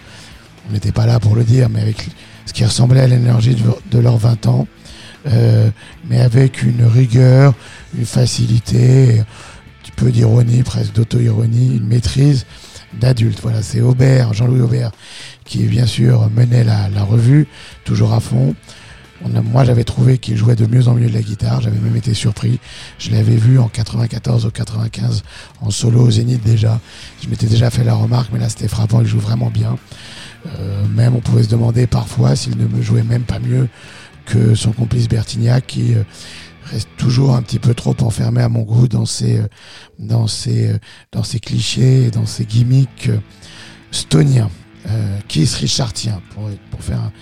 [0.68, 2.06] on n'était pas là pour le dire, mais avec
[2.46, 4.68] ce qui ressemblait à l'énergie de, de leurs 20 ans,
[5.26, 5.70] euh,
[6.08, 7.54] mais avec une rigueur,
[7.98, 9.22] une facilité,
[9.96, 12.46] peu d'ironie, presque d'auto-ironie, une maîtrise
[13.00, 13.40] d'adulte.
[13.42, 14.92] Voilà, c'est Aubert, Jean-Louis Aubert,
[15.44, 17.46] qui bien sûr menait la, revue,
[17.84, 18.54] toujours à fond.
[19.52, 21.60] Moi, j'avais trouvé qu'il jouait de mieux en mieux de la guitare.
[21.60, 22.58] J'avais même été surpris.
[22.98, 25.22] Je l'avais vu en 94 ou 95
[25.60, 26.80] en solo au Zénith déjà.
[27.22, 29.00] Je m'étais déjà fait la remarque, mais là, c'était frappant.
[29.00, 29.78] Il joue vraiment bien.
[30.58, 33.68] Euh, même, on pouvait se demander parfois s'il ne me jouait même pas mieux
[34.26, 36.02] que son complice Bertignac, qui euh,
[36.72, 39.48] reste toujours un petit peu trop enfermé à mon goût dans ses, euh,
[39.98, 40.78] dans ses, euh,
[41.12, 43.18] dans ses clichés dans ses gimmicks euh,
[43.90, 44.50] stoniens.
[45.28, 47.12] Keith Richardien, pour, pour faire un,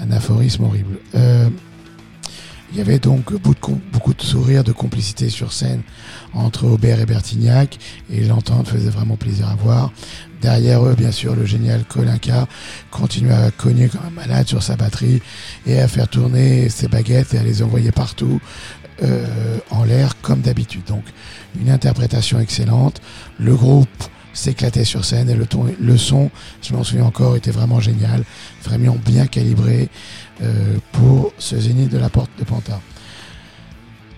[0.00, 0.96] un aphorisme horrible.
[2.72, 5.82] Il y avait donc beaucoup de, beaucoup de sourires, de complicité sur scène
[6.32, 7.78] entre Aubert et Bertignac,
[8.10, 9.92] et l'entente faisait vraiment plaisir à voir.
[10.40, 12.46] Derrière eux, bien sûr, le génial Kolinka
[12.90, 15.20] continuait à cogner comme un malade sur sa batterie
[15.66, 18.40] et à faire tourner ses baguettes et à les envoyer partout
[19.02, 20.84] euh, en l'air comme d'habitude.
[20.86, 21.04] Donc,
[21.60, 23.00] une interprétation excellente.
[23.38, 23.88] Le groupe
[24.32, 26.30] s'éclatait sur scène et le, son,
[26.62, 28.24] je m'en souviens encore, était vraiment génial,
[28.62, 29.88] vraiment bien calibré
[30.42, 32.80] euh, pour ce zénith de la porte de Pantin.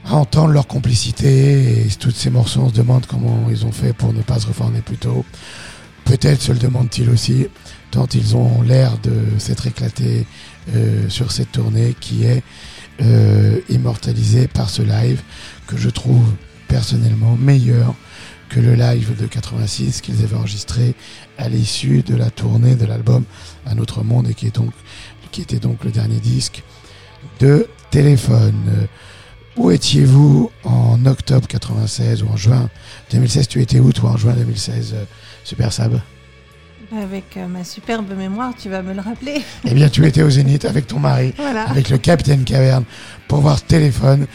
[0.05, 3.93] à entendre leur complicité et tous ces morceaux, on se demande comment ils ont fait
[3.93, 5.25] pour ne pas se reformer plus tôt.
[6.05, 7.47] Peut-être se le demandent-ils aussi,
[7.91, 10.27] tant ils ont l'air de s'être éclatés
[10.75, 12.43] euh, sur cette tournée qui est
[13.01, 15.23] euh, immortalisée par ce live
[15.67, 16.25] que je trouve
[16.69, 17.95] personnellement meilleur
[18.49, 20.95] que le live de 86 qu'ils avaient enregistré
[21.39, 23.25] à l'issue de la tournée de l'album
[23.67, 24.73] Un autre monde et qui, est donc,
[25.31, 26.63] qui était donc le dernier disque
[27.41, 28.89] de téléphone.
[29.57, 32.71] Où étiez-vous en octobre 96 ou en juin
[33.11, 35.05] 2016 Tu étais où toi en juin 2016, euh,
[35.45, 36.01] Super Sab?
[37.01, 39.41] Avec euh, ma superbe mémoire, tu vas me le rappeler.
[39.65, 41.63] Eh bien, tu étais au Zénith avec ton mari, Voilà.
[41.71, 42.85] avec le Capitaine Caverne,
[43.29, 44.27] pour voir téléphone.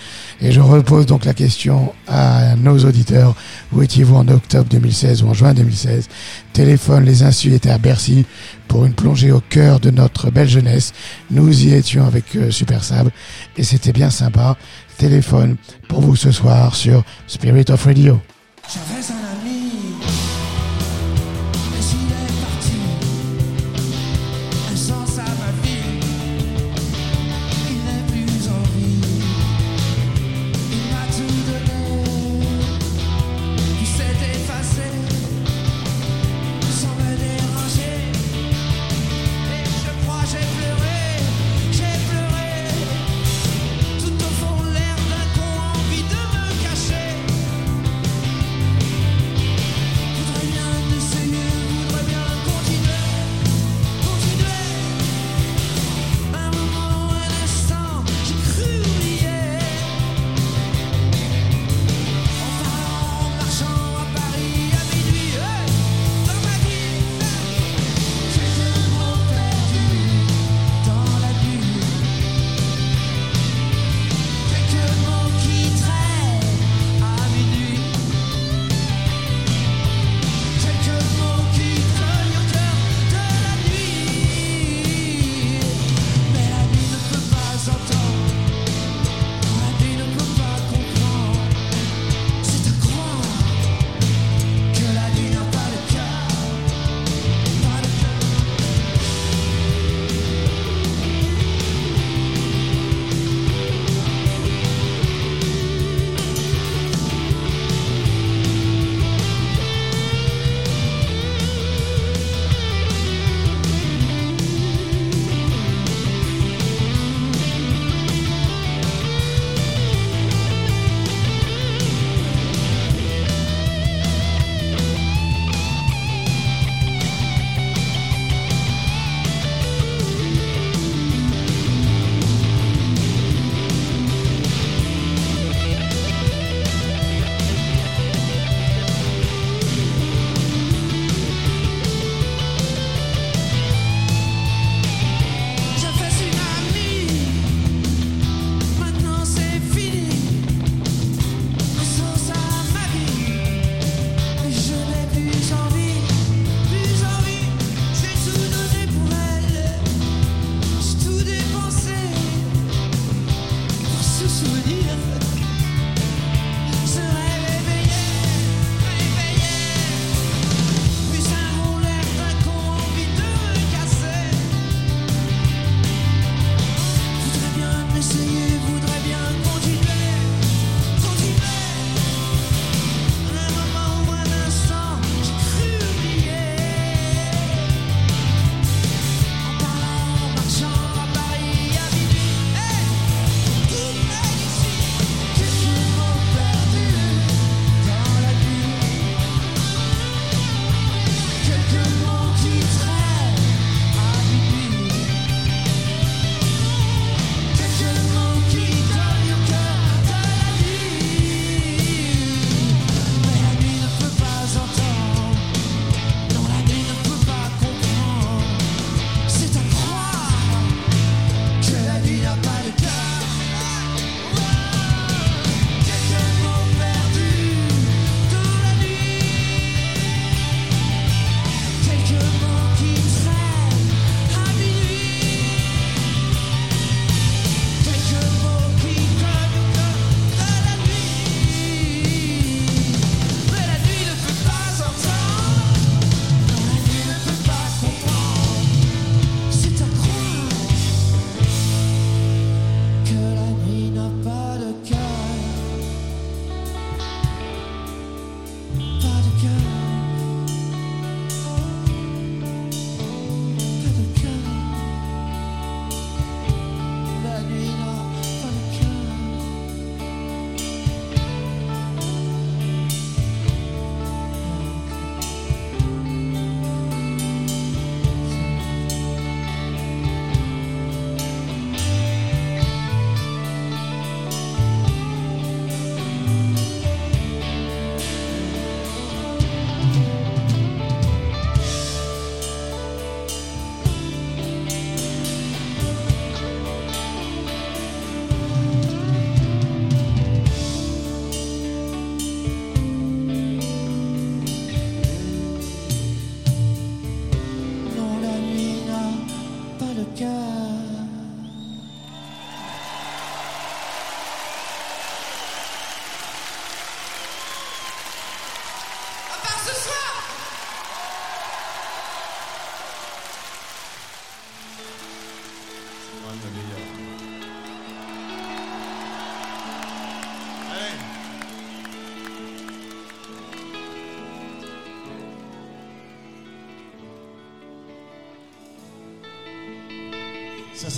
[0.42, 3.36] Et je repose donc la question à nos auditeurs.
[3.72, 6.08] Où étiez-vous en octobre 2016 ou en juin 2016
[6.54, 8.26] Téléphone, les insus étaient à Bercy
[8.68, 10.94] pour une plongée au cœur de notre belle jeunesse.
[11.30, 13.10] Nous y étions avec euh, Super Sab
[13.58, 14.56] et c'était bien sympa.
[14.98, 15.58] Téléphone
[15.88, 18.20] pour vous ce soir sur Spirit of Radio.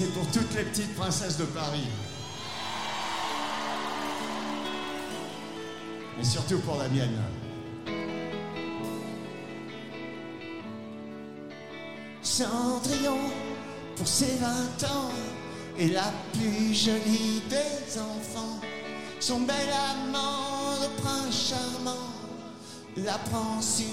[0.07, 1.87] Pour toutes les petites princesses de Paris.
[6.17, 7.17] Mais surtout pour la mienne.
[12.21, 13.19] Cendrillon,
[13.95, 14.47] pour ses 20
[14.89, 15.11] ans,
[15.77, 18.61] est la plus jolie des enfants.
[19.19, 19.55] Son bel
[19.91, 22.07] amant, le prince charmant,
[22.95, 23.88] la prend sur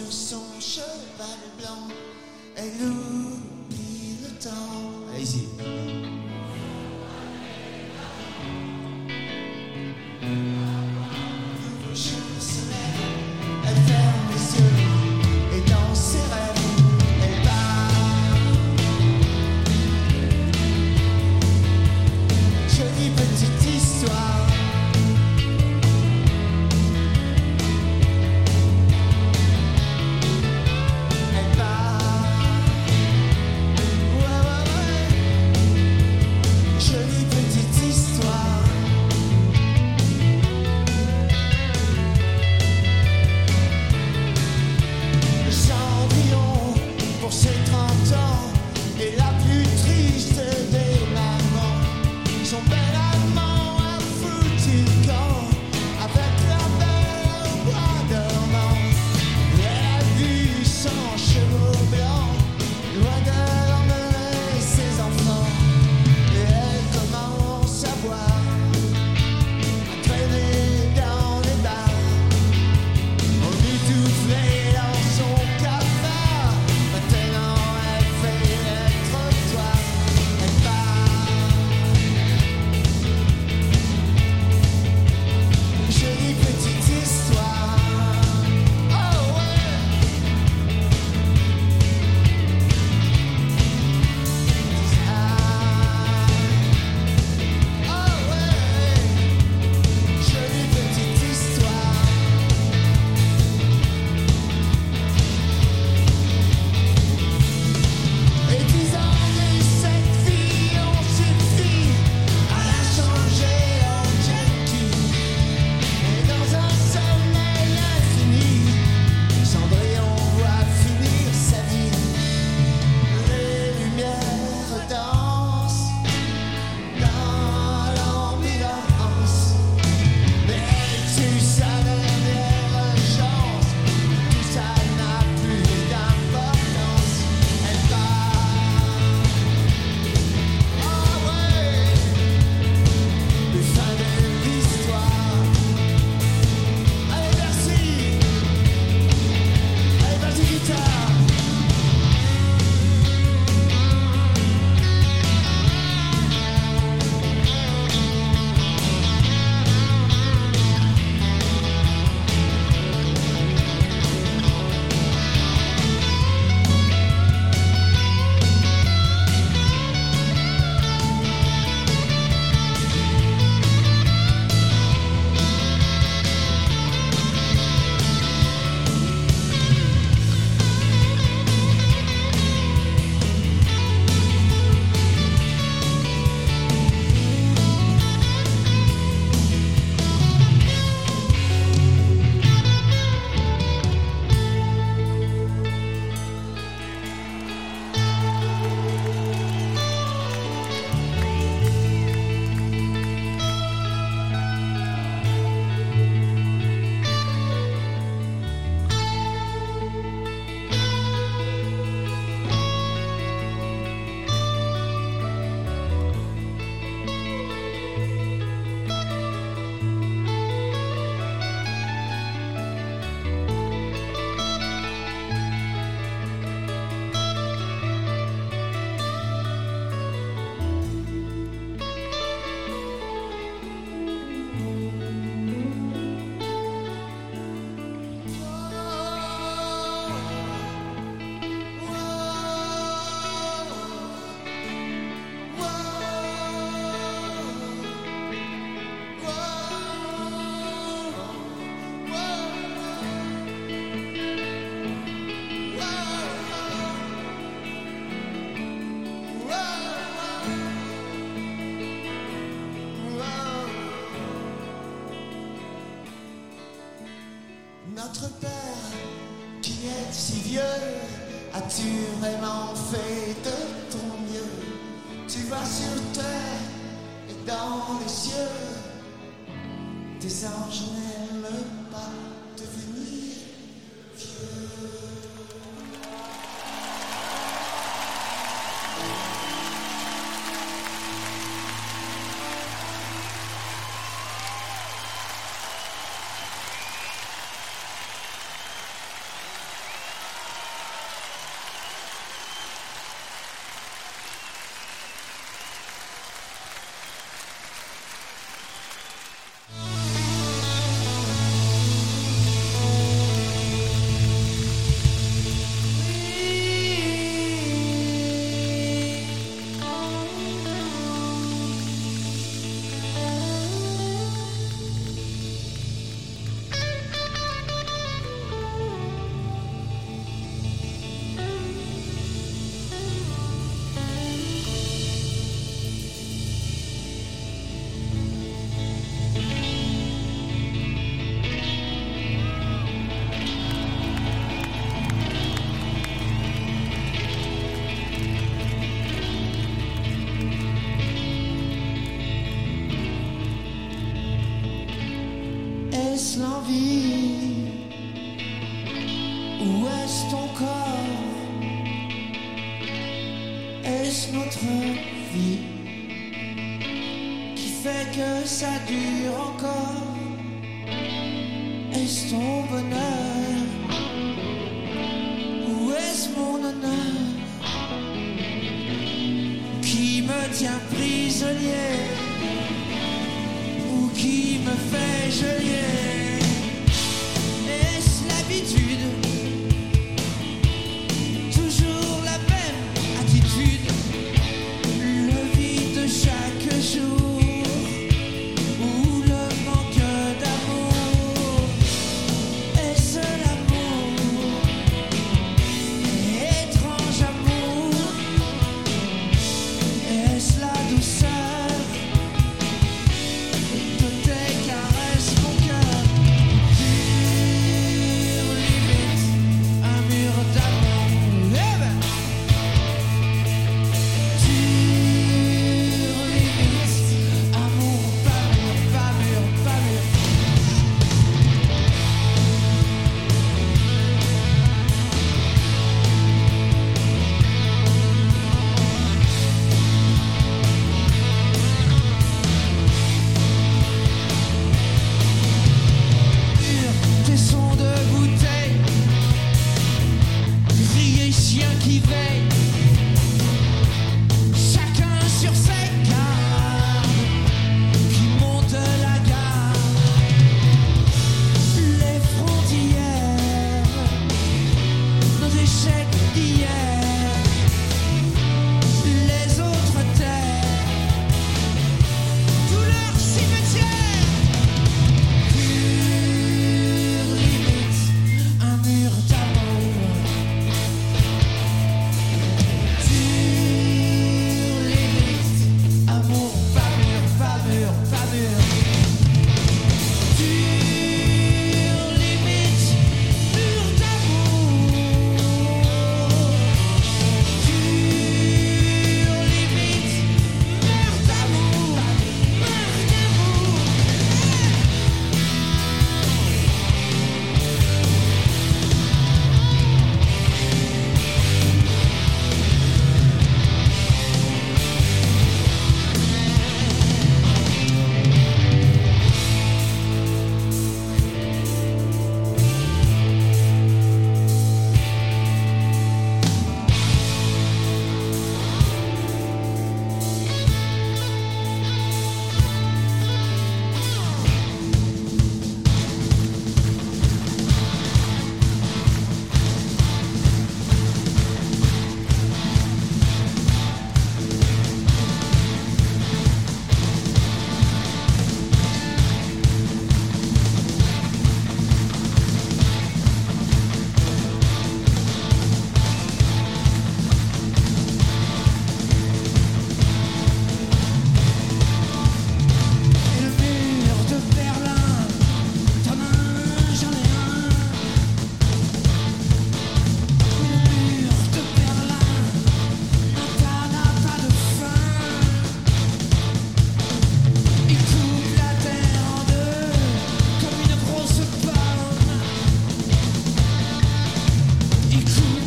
[585.26, 585.65] to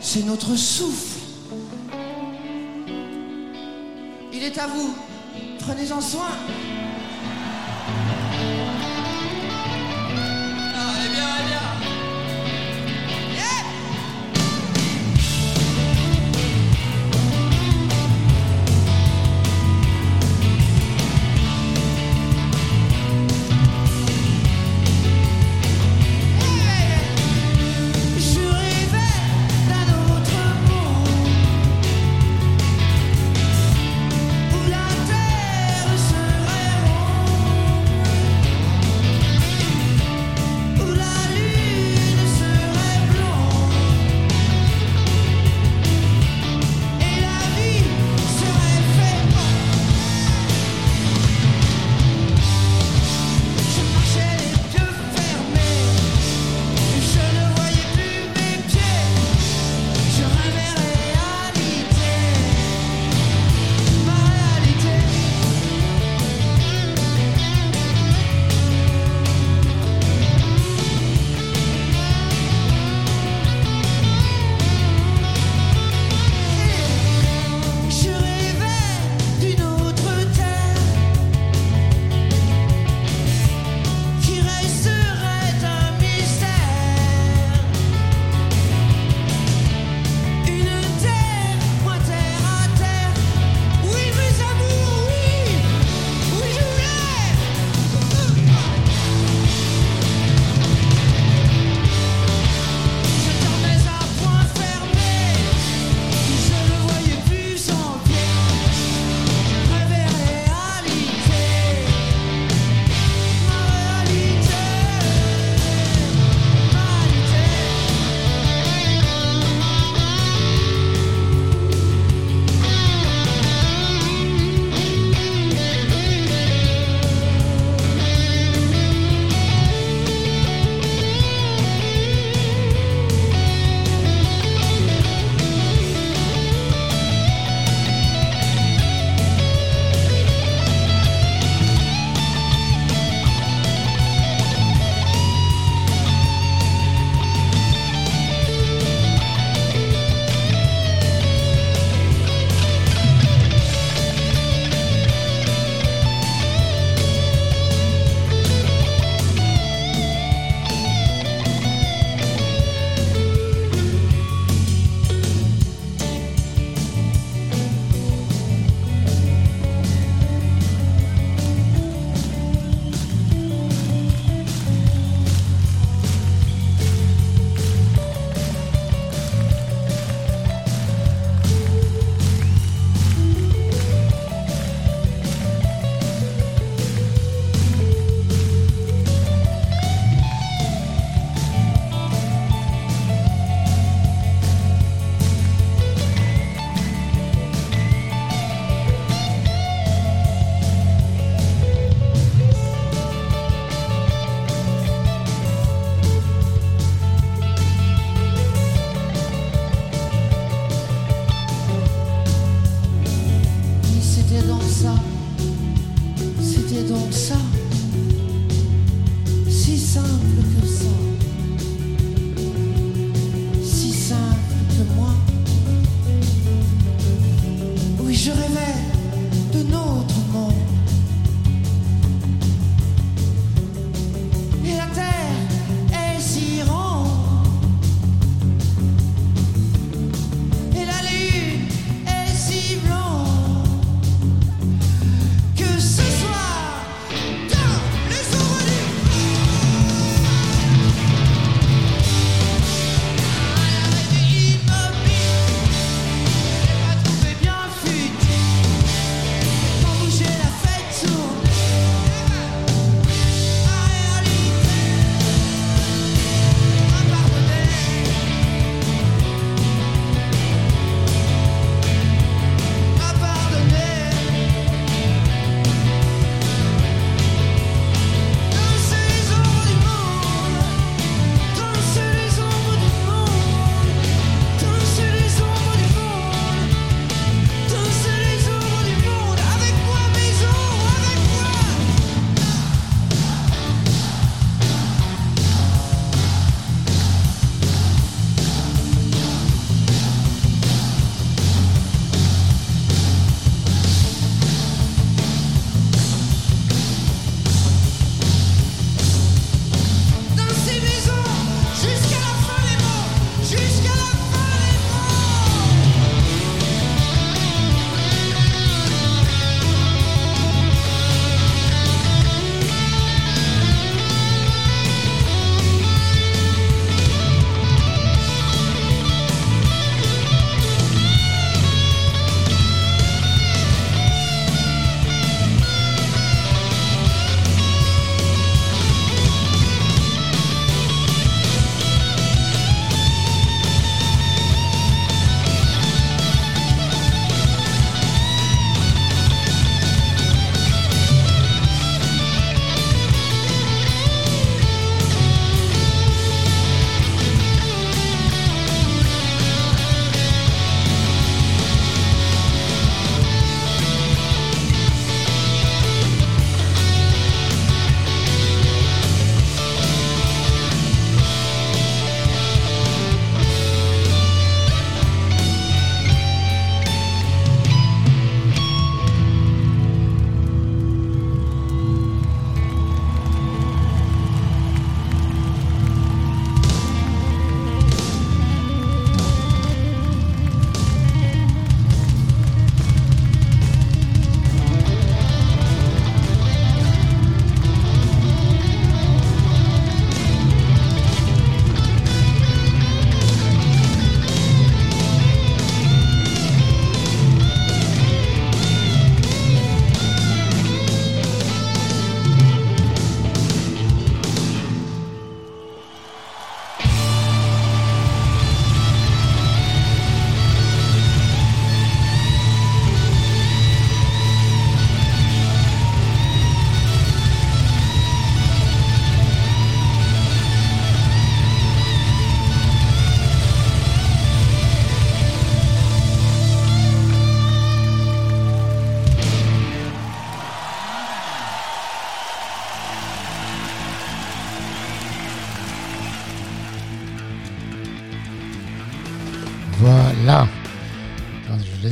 [0.00, 1.18] c'est notre souffle.
[4.32, 4.94] Il est à vous.
[5.58, 6.28] Prenez-en soin.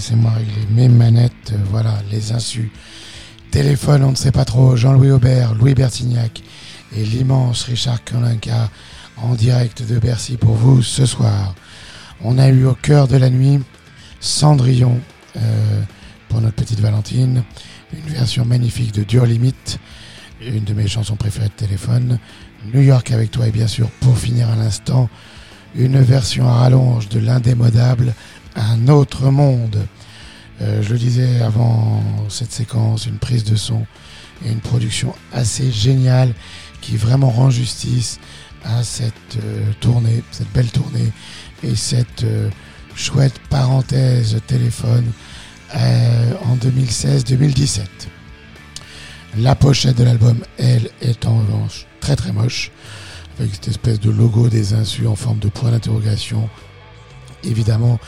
[0.05, 1.53] Laissez-moi régler mes manettes.
[1.53, 2.71] euh, Voilà, les insus.
[3.51, 4.77] Téléphone, on ne sait pas trop.
[4.77, 6.43] Jean-Louis Aubert, Louis Bertignac
[6.95, 8.69] et l'immense Richard Kolinka
[9.17, 11.55] en direct de Bercy pour vous ce soir.
[12.23, 13.61] On a eu au cœur de la nuit
[14.21, 15.01] Cendrillon
[15.39, 15.81] euh,
[16.29, 17.43] pour notre petite Valentine.
[17.95, 19.79] Une version magnifique de Dur Limite,
[20.43, 22.19] une de mes chansons préférées de téléphone.
[22.75, 25.09] New York avec toi et bien sûr pour finir à l'instant
[25.75, 28.13] une version à rallonge de l'indémodable
[28.55, 29.87] Un autre monde.
[30.61, 33.87] Euh, je le disais avant cette séquence, une prise de son
[34.45, 36.33] et une production assez géniale
[36.81, 38.21] qui vraiment rend justice
[38.65, 41.13] à cette euh, tournée, cette belle tournée
[41.63, 42.51] et cette euh,
[42.95, 45.11] chouette parenthèse téléphone
[45.75, 47.81] euh, en 2016-2017.
[49.39, 52.71] La pochette de l'album, elle, est en revanche très très moche,
[53.39, 56.49] avec cette espèce de logo des insus en forme de point d'interrogation.
[57.43, 57.99] Évidemment,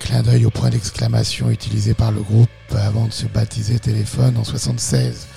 [0.00, 4.44] clin d'œil au point d'exclamation utilisé par le groupe avant de se baptiser Téléphone en
[4.44, 5.28] 76.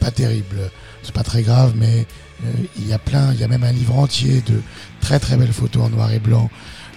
[0.00, 0.70] Pas terrible,
[1.02, 2.06] c'est pas très grave, mais
[2.44, 4.60] euh, il y a plein, il y a même un livre entier de
[5.00, 6.50] très très belles photos en noir et blanc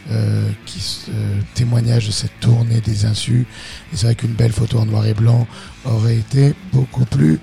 [0.09, 3.45] euh, qui euh, témoignage de cette tournée des insus.
[3.93, 5.47] Et c'est vrai qu'une belle photo en noir et blanc
[5.85, 7.39] aurait été beaucoup plus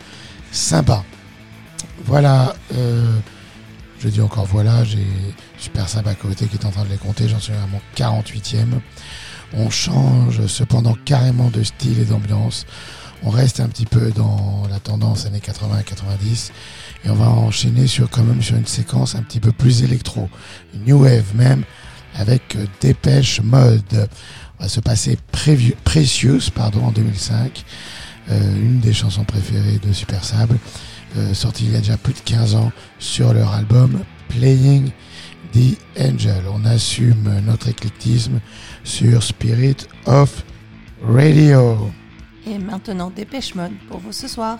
[0.50, 1.04] sympa.
[2.04, 2.56] Voilà,
[4.00, 5.06] je dis encore voilà, j'ai
[5.58, 8.80] Super à côté qui est en train de les compter, j'en suis à mon 48e.
[9.54, 12.66] On change cependant carrément de style et d'ambiance.
[13.22, 16.52] On reste un petit peu dans la tendance années 80 et 90
[17.04, 20.28] et on va enchaîner sur quand même sur une séquence un petit peu plus électro,
[20.86, 21.64] new wave même,
[22.14, 24.08] avec euh, Dépêche Mode.
[24.58, 27.64] On va se passer Prevu- Precious pardon, en 2005,
[28.30, 30.56] euh, une des chansons préférées de Super Sable,
[31.16, 32.70] euh, sortie il y a déjà plus de 15 ans
[33.00, 33.98] sur leur album
[34.28, 34.90] Playing
[35.54, 36.42] the Angel.
[36.52, 38.40] On assume notre éclectisme
[38.88, 40.42] sur Spirit of
[41.02, 41.90] Radio.
[42.46, 44.58] Et maintenant, dépêche mode pour vous ce soir.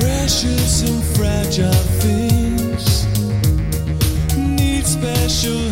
[0.00, 1.70] Precious and fragile
[2.00, 2.21] things need
[5.02, 5.71] special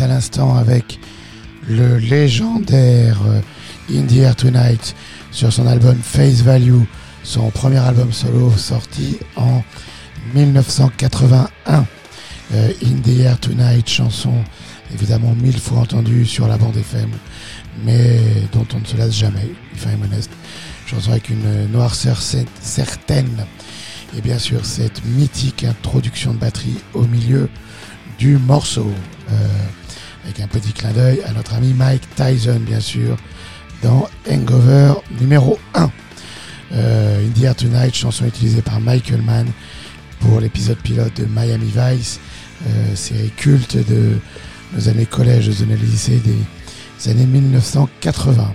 [0.00, 0.98] à l'instant avec
[1.68, 3.40] le légendaire euh,
[3.92, 4.94] In the Air Tonight
[5.30, 6.82] sur son album Face Value,
[7.22, 9.62] son premier album solo sorti en
[10.34, 11.86] 1981.
[12.54, 14.32] Euh, In the Air Tonight, chanson
[14.94, 17.10] évidemment mille fois entendue sur la bande FM,
[17.84, 18.18] mais
[18.52, 20.30] dont on ne se lasse jamais, faut être modeste.
[20.86, 23.44] Chanson avec une noirceur cer- certaine.
[24.16, 27.50] Et bien sûr, cette mythique introduction de batterie au milieu
[28.18, 28.90] du morceau.
[29.30, 29.34] Euh,
[30.28, 33.16] avec un petit clin d'œil à notre ami Mike Tyson, bien sûr,
[33.82, 35.90] dans Hangover numéro 1.
[36.72, 39.46] Euh, Tonight, chanson utilisée par Michael Mann
[40.20, 42.20] pour l'épisode pilote de Miami Vice,
[42.66, 44.18] euh, série culte de
[44.74, 48.54] nos années collège, nos lycées des années 1980.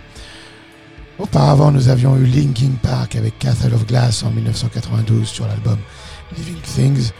[1.18, 5.80] Auparavant, nous avions eu Linkin Park avec Castle of Glass en 1992 sur l'album
[6.38, 7.12] Living Things.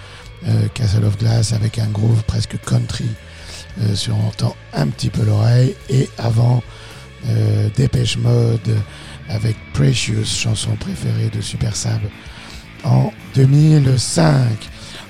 [0.48, 3.10] Euh, Castle of Glass avec un groove presque country
[3.82, 5.76] euh, sur on entend un petit peu l'oreille.
[5.90, 6.62] Et avant,
[7.28, 8.76] euh, Dépêche Mode
[9.30, 12.02] avec Precious, chanson préférée de Super Sab
[12.84, 14.40] en 2005.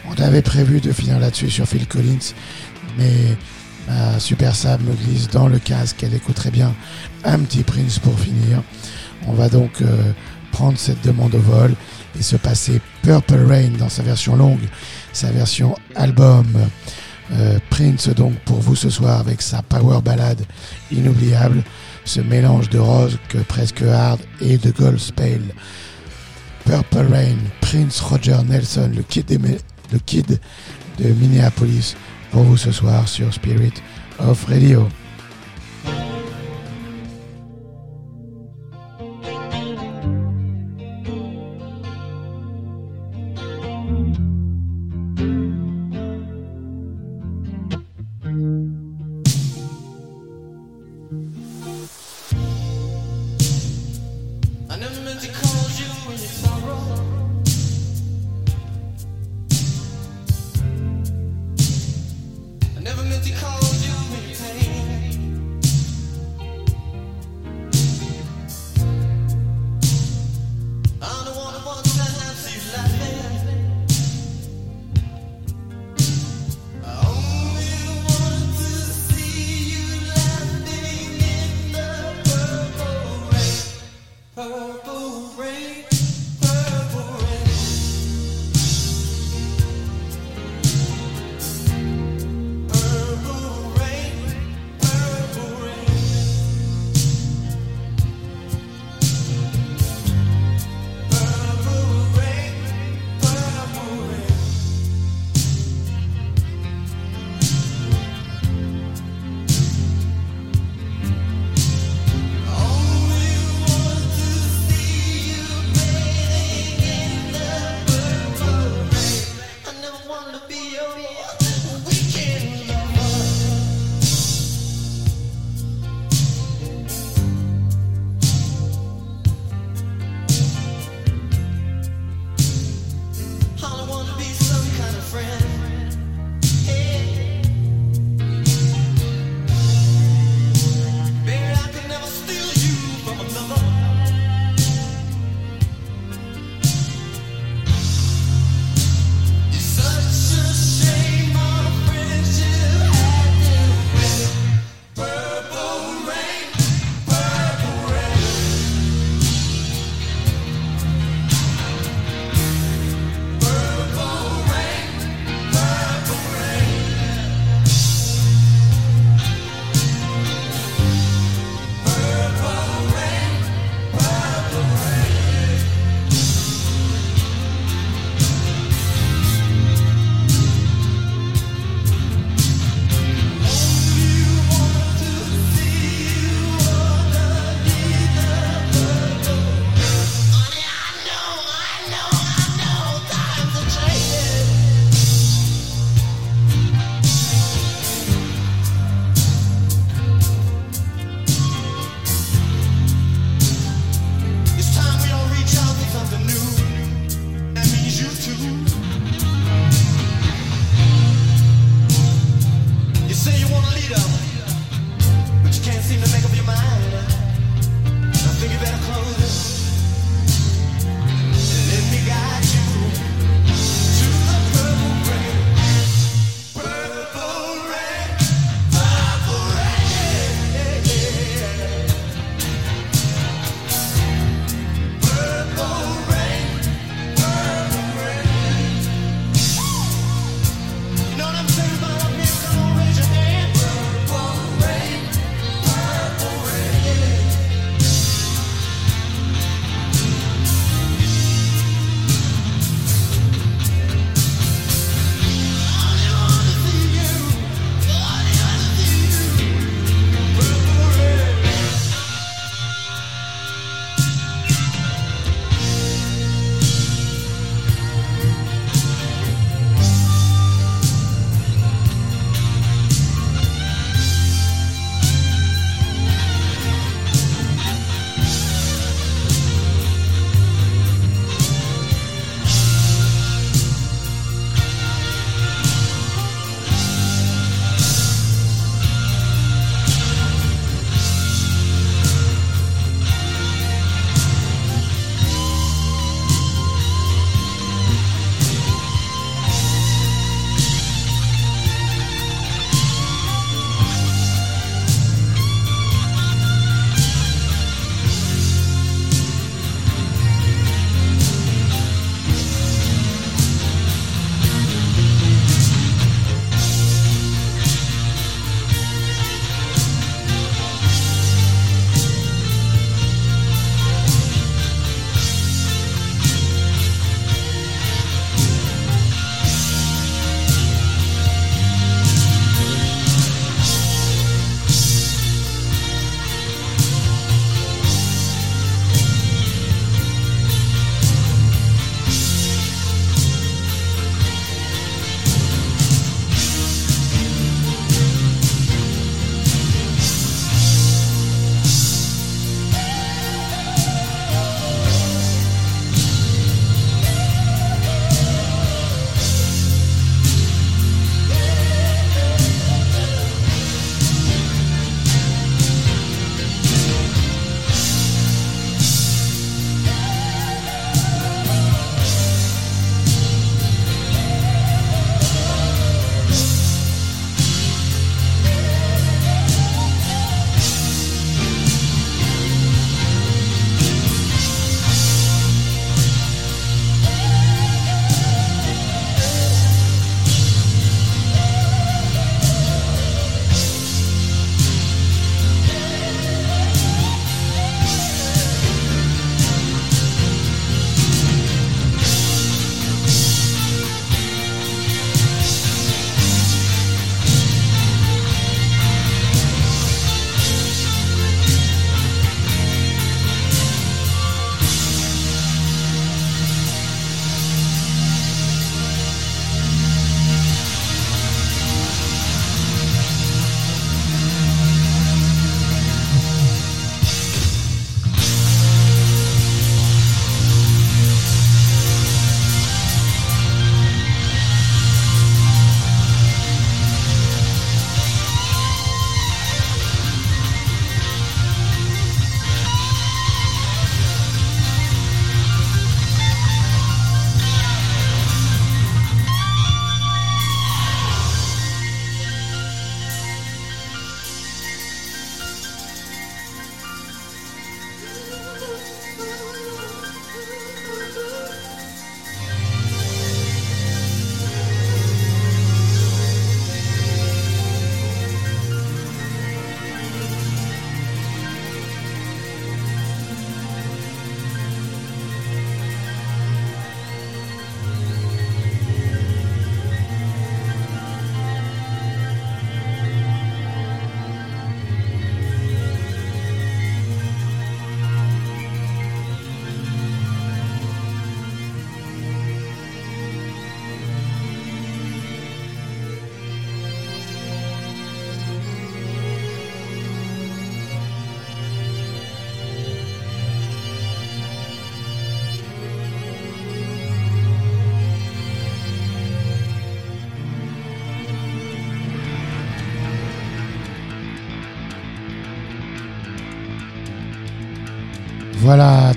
[0.10, 2.34] On avait prévu de finir là-dessus sur Phil Collins,
[2.98, 3.38] mais
[3.88, 6.04] ma Super Sab me glisse dans le casque.
[6.04, 6.74] Elle écouterait bien
[7.24, 8.62] un petit Prince pour finir.
[9.28, 10.12] On va donc euh,
[10.52, 11.74] prendre cette demande au vol
[12.20, 14.68] et se passer Purple Rain dans sa version longue,
[15.14, 16.46] sa version album.
[17.32, 20.46] Euh, Prince donc pour vous ce soir avec sa power ballade
[20.92, 21.64] inoubliable,
[22.06, 23.12] ce mélange de rock
[23.48, 25.42] presque hard et de gospel.
[26.66, 30.40] Purple Rain, Prince Roger Nelson, le kid
[31.00, 31.96] de Minneapolis,
[32.32, 33.74] pour vous ce soir sur Spirit
[34.20, 34.88] of Radio.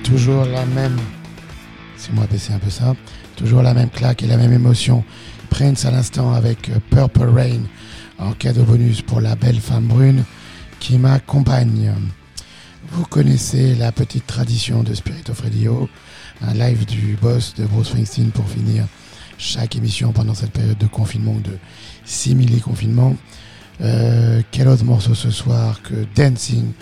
[0.06, 0.96] Toujours la même.
[1.96, 2.94] C'est moi un peu ça.
[3.34, 5.04] Toujours la même claque et la même émotion.
[5.50, 7.62] Prince à l'instant avec euh, Purple Rain
[8.18, 10.22] en cadeau bonus pour la belle femme brune
[10.78, 11.92] qui m'accompagne.
[12.92, 15.88] Vous connaissez la petite tradition de Spirit of Radio,
[16.40, 18.86] un live du boss de Bruce Springsteen pour finir
[19.38, 21.58] chaque émission pendant cette période de confinement, ou de
[22.04, 23.16] simili-confinement.
[23.80, 26.72] Euh, quel autre morceau ce soir que Dancing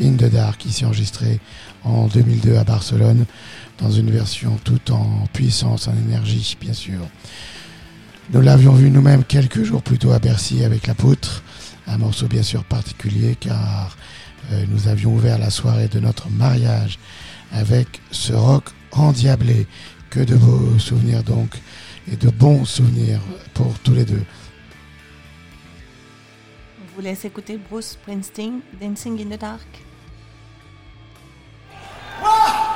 [0.00, 1.40] in the Dark, ici enregistré
[1.88, 3.24] en 2002 à Barcelone,
[3.78, 7.00] dans une version tout en puissance, en énergie, bien sûr.
[8.32, 11.42] Nous l'avions vu nous-mêmes quelques jours plus tôt à Bercy avec La Poutre,
[11.86, 13.96] un morceau bien sûr particulier car
[14.52, 16.98] euh, nous avions ouvert la soirée de notre mariage
[17.52, 19.66] avec ce rock endiablé.
[20.10, 21.60] Que de beaux souvenirs donc
[22.10, 23.20] et de bons souvenirs
[23.52, 24.22] pour tous les deux.
[26.94, 29.87] Vous laisse écouter Bruce Springsteen, Dancing in the Dark.
[32.20, 32.67] In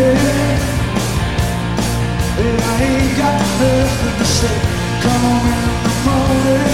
[0.00, 0.60] evening
[2.40, 4.56] And I ain't got nothing to say
[5.04, 6.72] Come on in the morning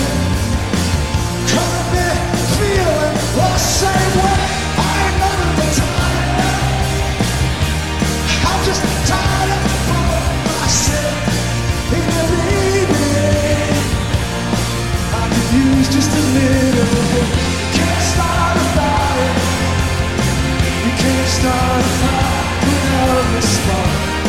[1.50, 2.22] Come in there
[2.54, 4.42] feeling the same way
[4.78, 5.16] I ain't
[8.46, 9.62] I'm just tired of
[10.46, 11.18] myself
[15.18, 17.26] I could use just a little
[17.76, 19.32] Can't start a fire.
[20.84, 22.25] You can't start a fire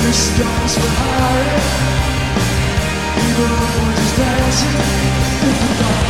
[0.07, 1.59] gun's for hire
[3.27, 4.77] Even if we're just dancing
[5.43, 6.07] in the dark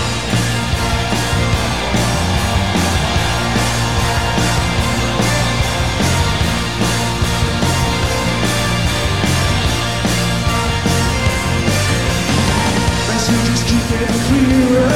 [13.10, 14.94] Messages keep getting clearer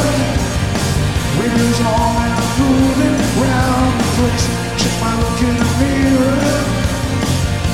[2.21, 4.45] and I'm moving around the place
[4.77, 6.80] Check my look in the mirror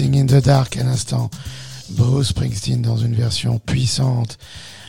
[0.00, 1.28] Dancing in the Dark à l'instant.
[1.90, 4.38] Bruce Springsteen dans une version puissante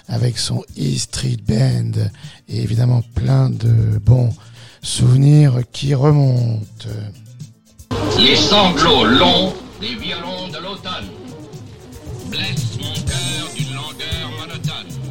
[0.07, 1.99] avec son E Street Band
[2.47, 4.33] et évidemment plein de bons
[4.81, 6.87] souvenirs qui remontent.
[8.19, 11.09] Les sanglots longs des violons de l'automne
[12.29, 15.01] blessent mon cœur d'une langueur monotone.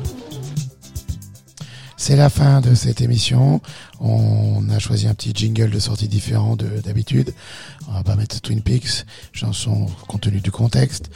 [1.98, 3.60] C'est la fin de cette émission.
[4.00, 7.34] On a choisi un petit jingle de sortie différent de d'habitude.
[8.00, 11.10] Va pas mettre Twin Peaks, chanson compte tenu du contexte.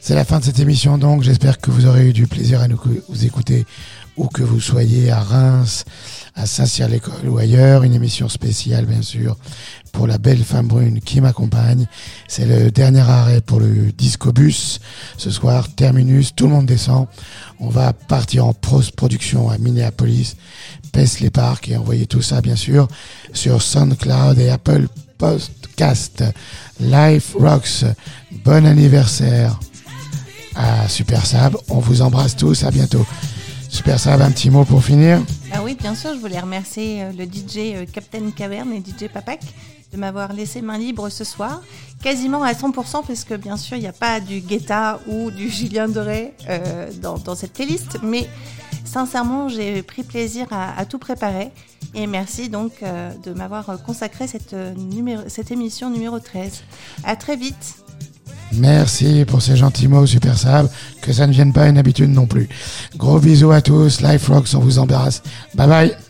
[0.00, 1.22] C'est la fin de cette émission donc.
[1.22, 2.80] J'espère que vous aurez eu du plaisir à nous
[3.22, 3.66] écouter
[4.16, 5.84] où que vous soyez à Reims,
[6.34, 7.82] à Saint-Cyr-l'École ou ailleurs.
[7.82, 9.36] Une émission spéciale bien sûr
[9.92, 11.86] pour la belle femme brune qui m'accompagne.
[12.26, 14.80] C'est le dernier arrêt pour le disco bus.
[15.18, 17.06] Ce soir, terminus, tout le monde descend.
[17.60, 20.36] On va partir en post-production à Minneapolis,
[20.90, 22.88] Paisley Park et envoyer tout ça bien sûr
[23.34, 24.86] sur SoundCloud et Apple
[25.74, 26.22] Podcast.
[26.78, 27.84] Life Rocks,
[28.44, 29.58] bon anniversaire
[30.54, 31.56] à Super Sab.
[31.68, 33.04] On vous embrasse tous, à bientôt.
[33.68, 35.20] Super Sab, un petit mot pour finir.
[35.52, 39.08] Ah oui, bien sûr, je voulais remercier euh, le DJ euh, Captain Caverne et DJ
[39.12, 39.40] Papak
[39.92, 41.60] de m'avoir laissé main libre ce soir,
[42.00, 45.50] quasiment à 100% parce que bien sûr, il n'y a pas du Guetta ou du
[45.50, 48.28] Julien Doré euh, dans, dans cette playlist, mais
[48.94, 51.50] sincèrement, j'ai pris plaisir à, tout préparer
[51.94, 54.72] et merci donc euh, de m'avoir consacré cette, euh,
[55.50, 56.62] émission numéro 13.
[57.02, 57.76] À très vite.
[58.52, 60.68] Merci pour ces gentils mots, Super Sab.
[61.02, 62.48] Que ça ne vienne pas une habitude non plus.
[62.96, 64.00] Gros bisous à tous.
[64.00, 65.22] Life Rocks, on vous embrasse.
[65.54, 66.03] Bye bye.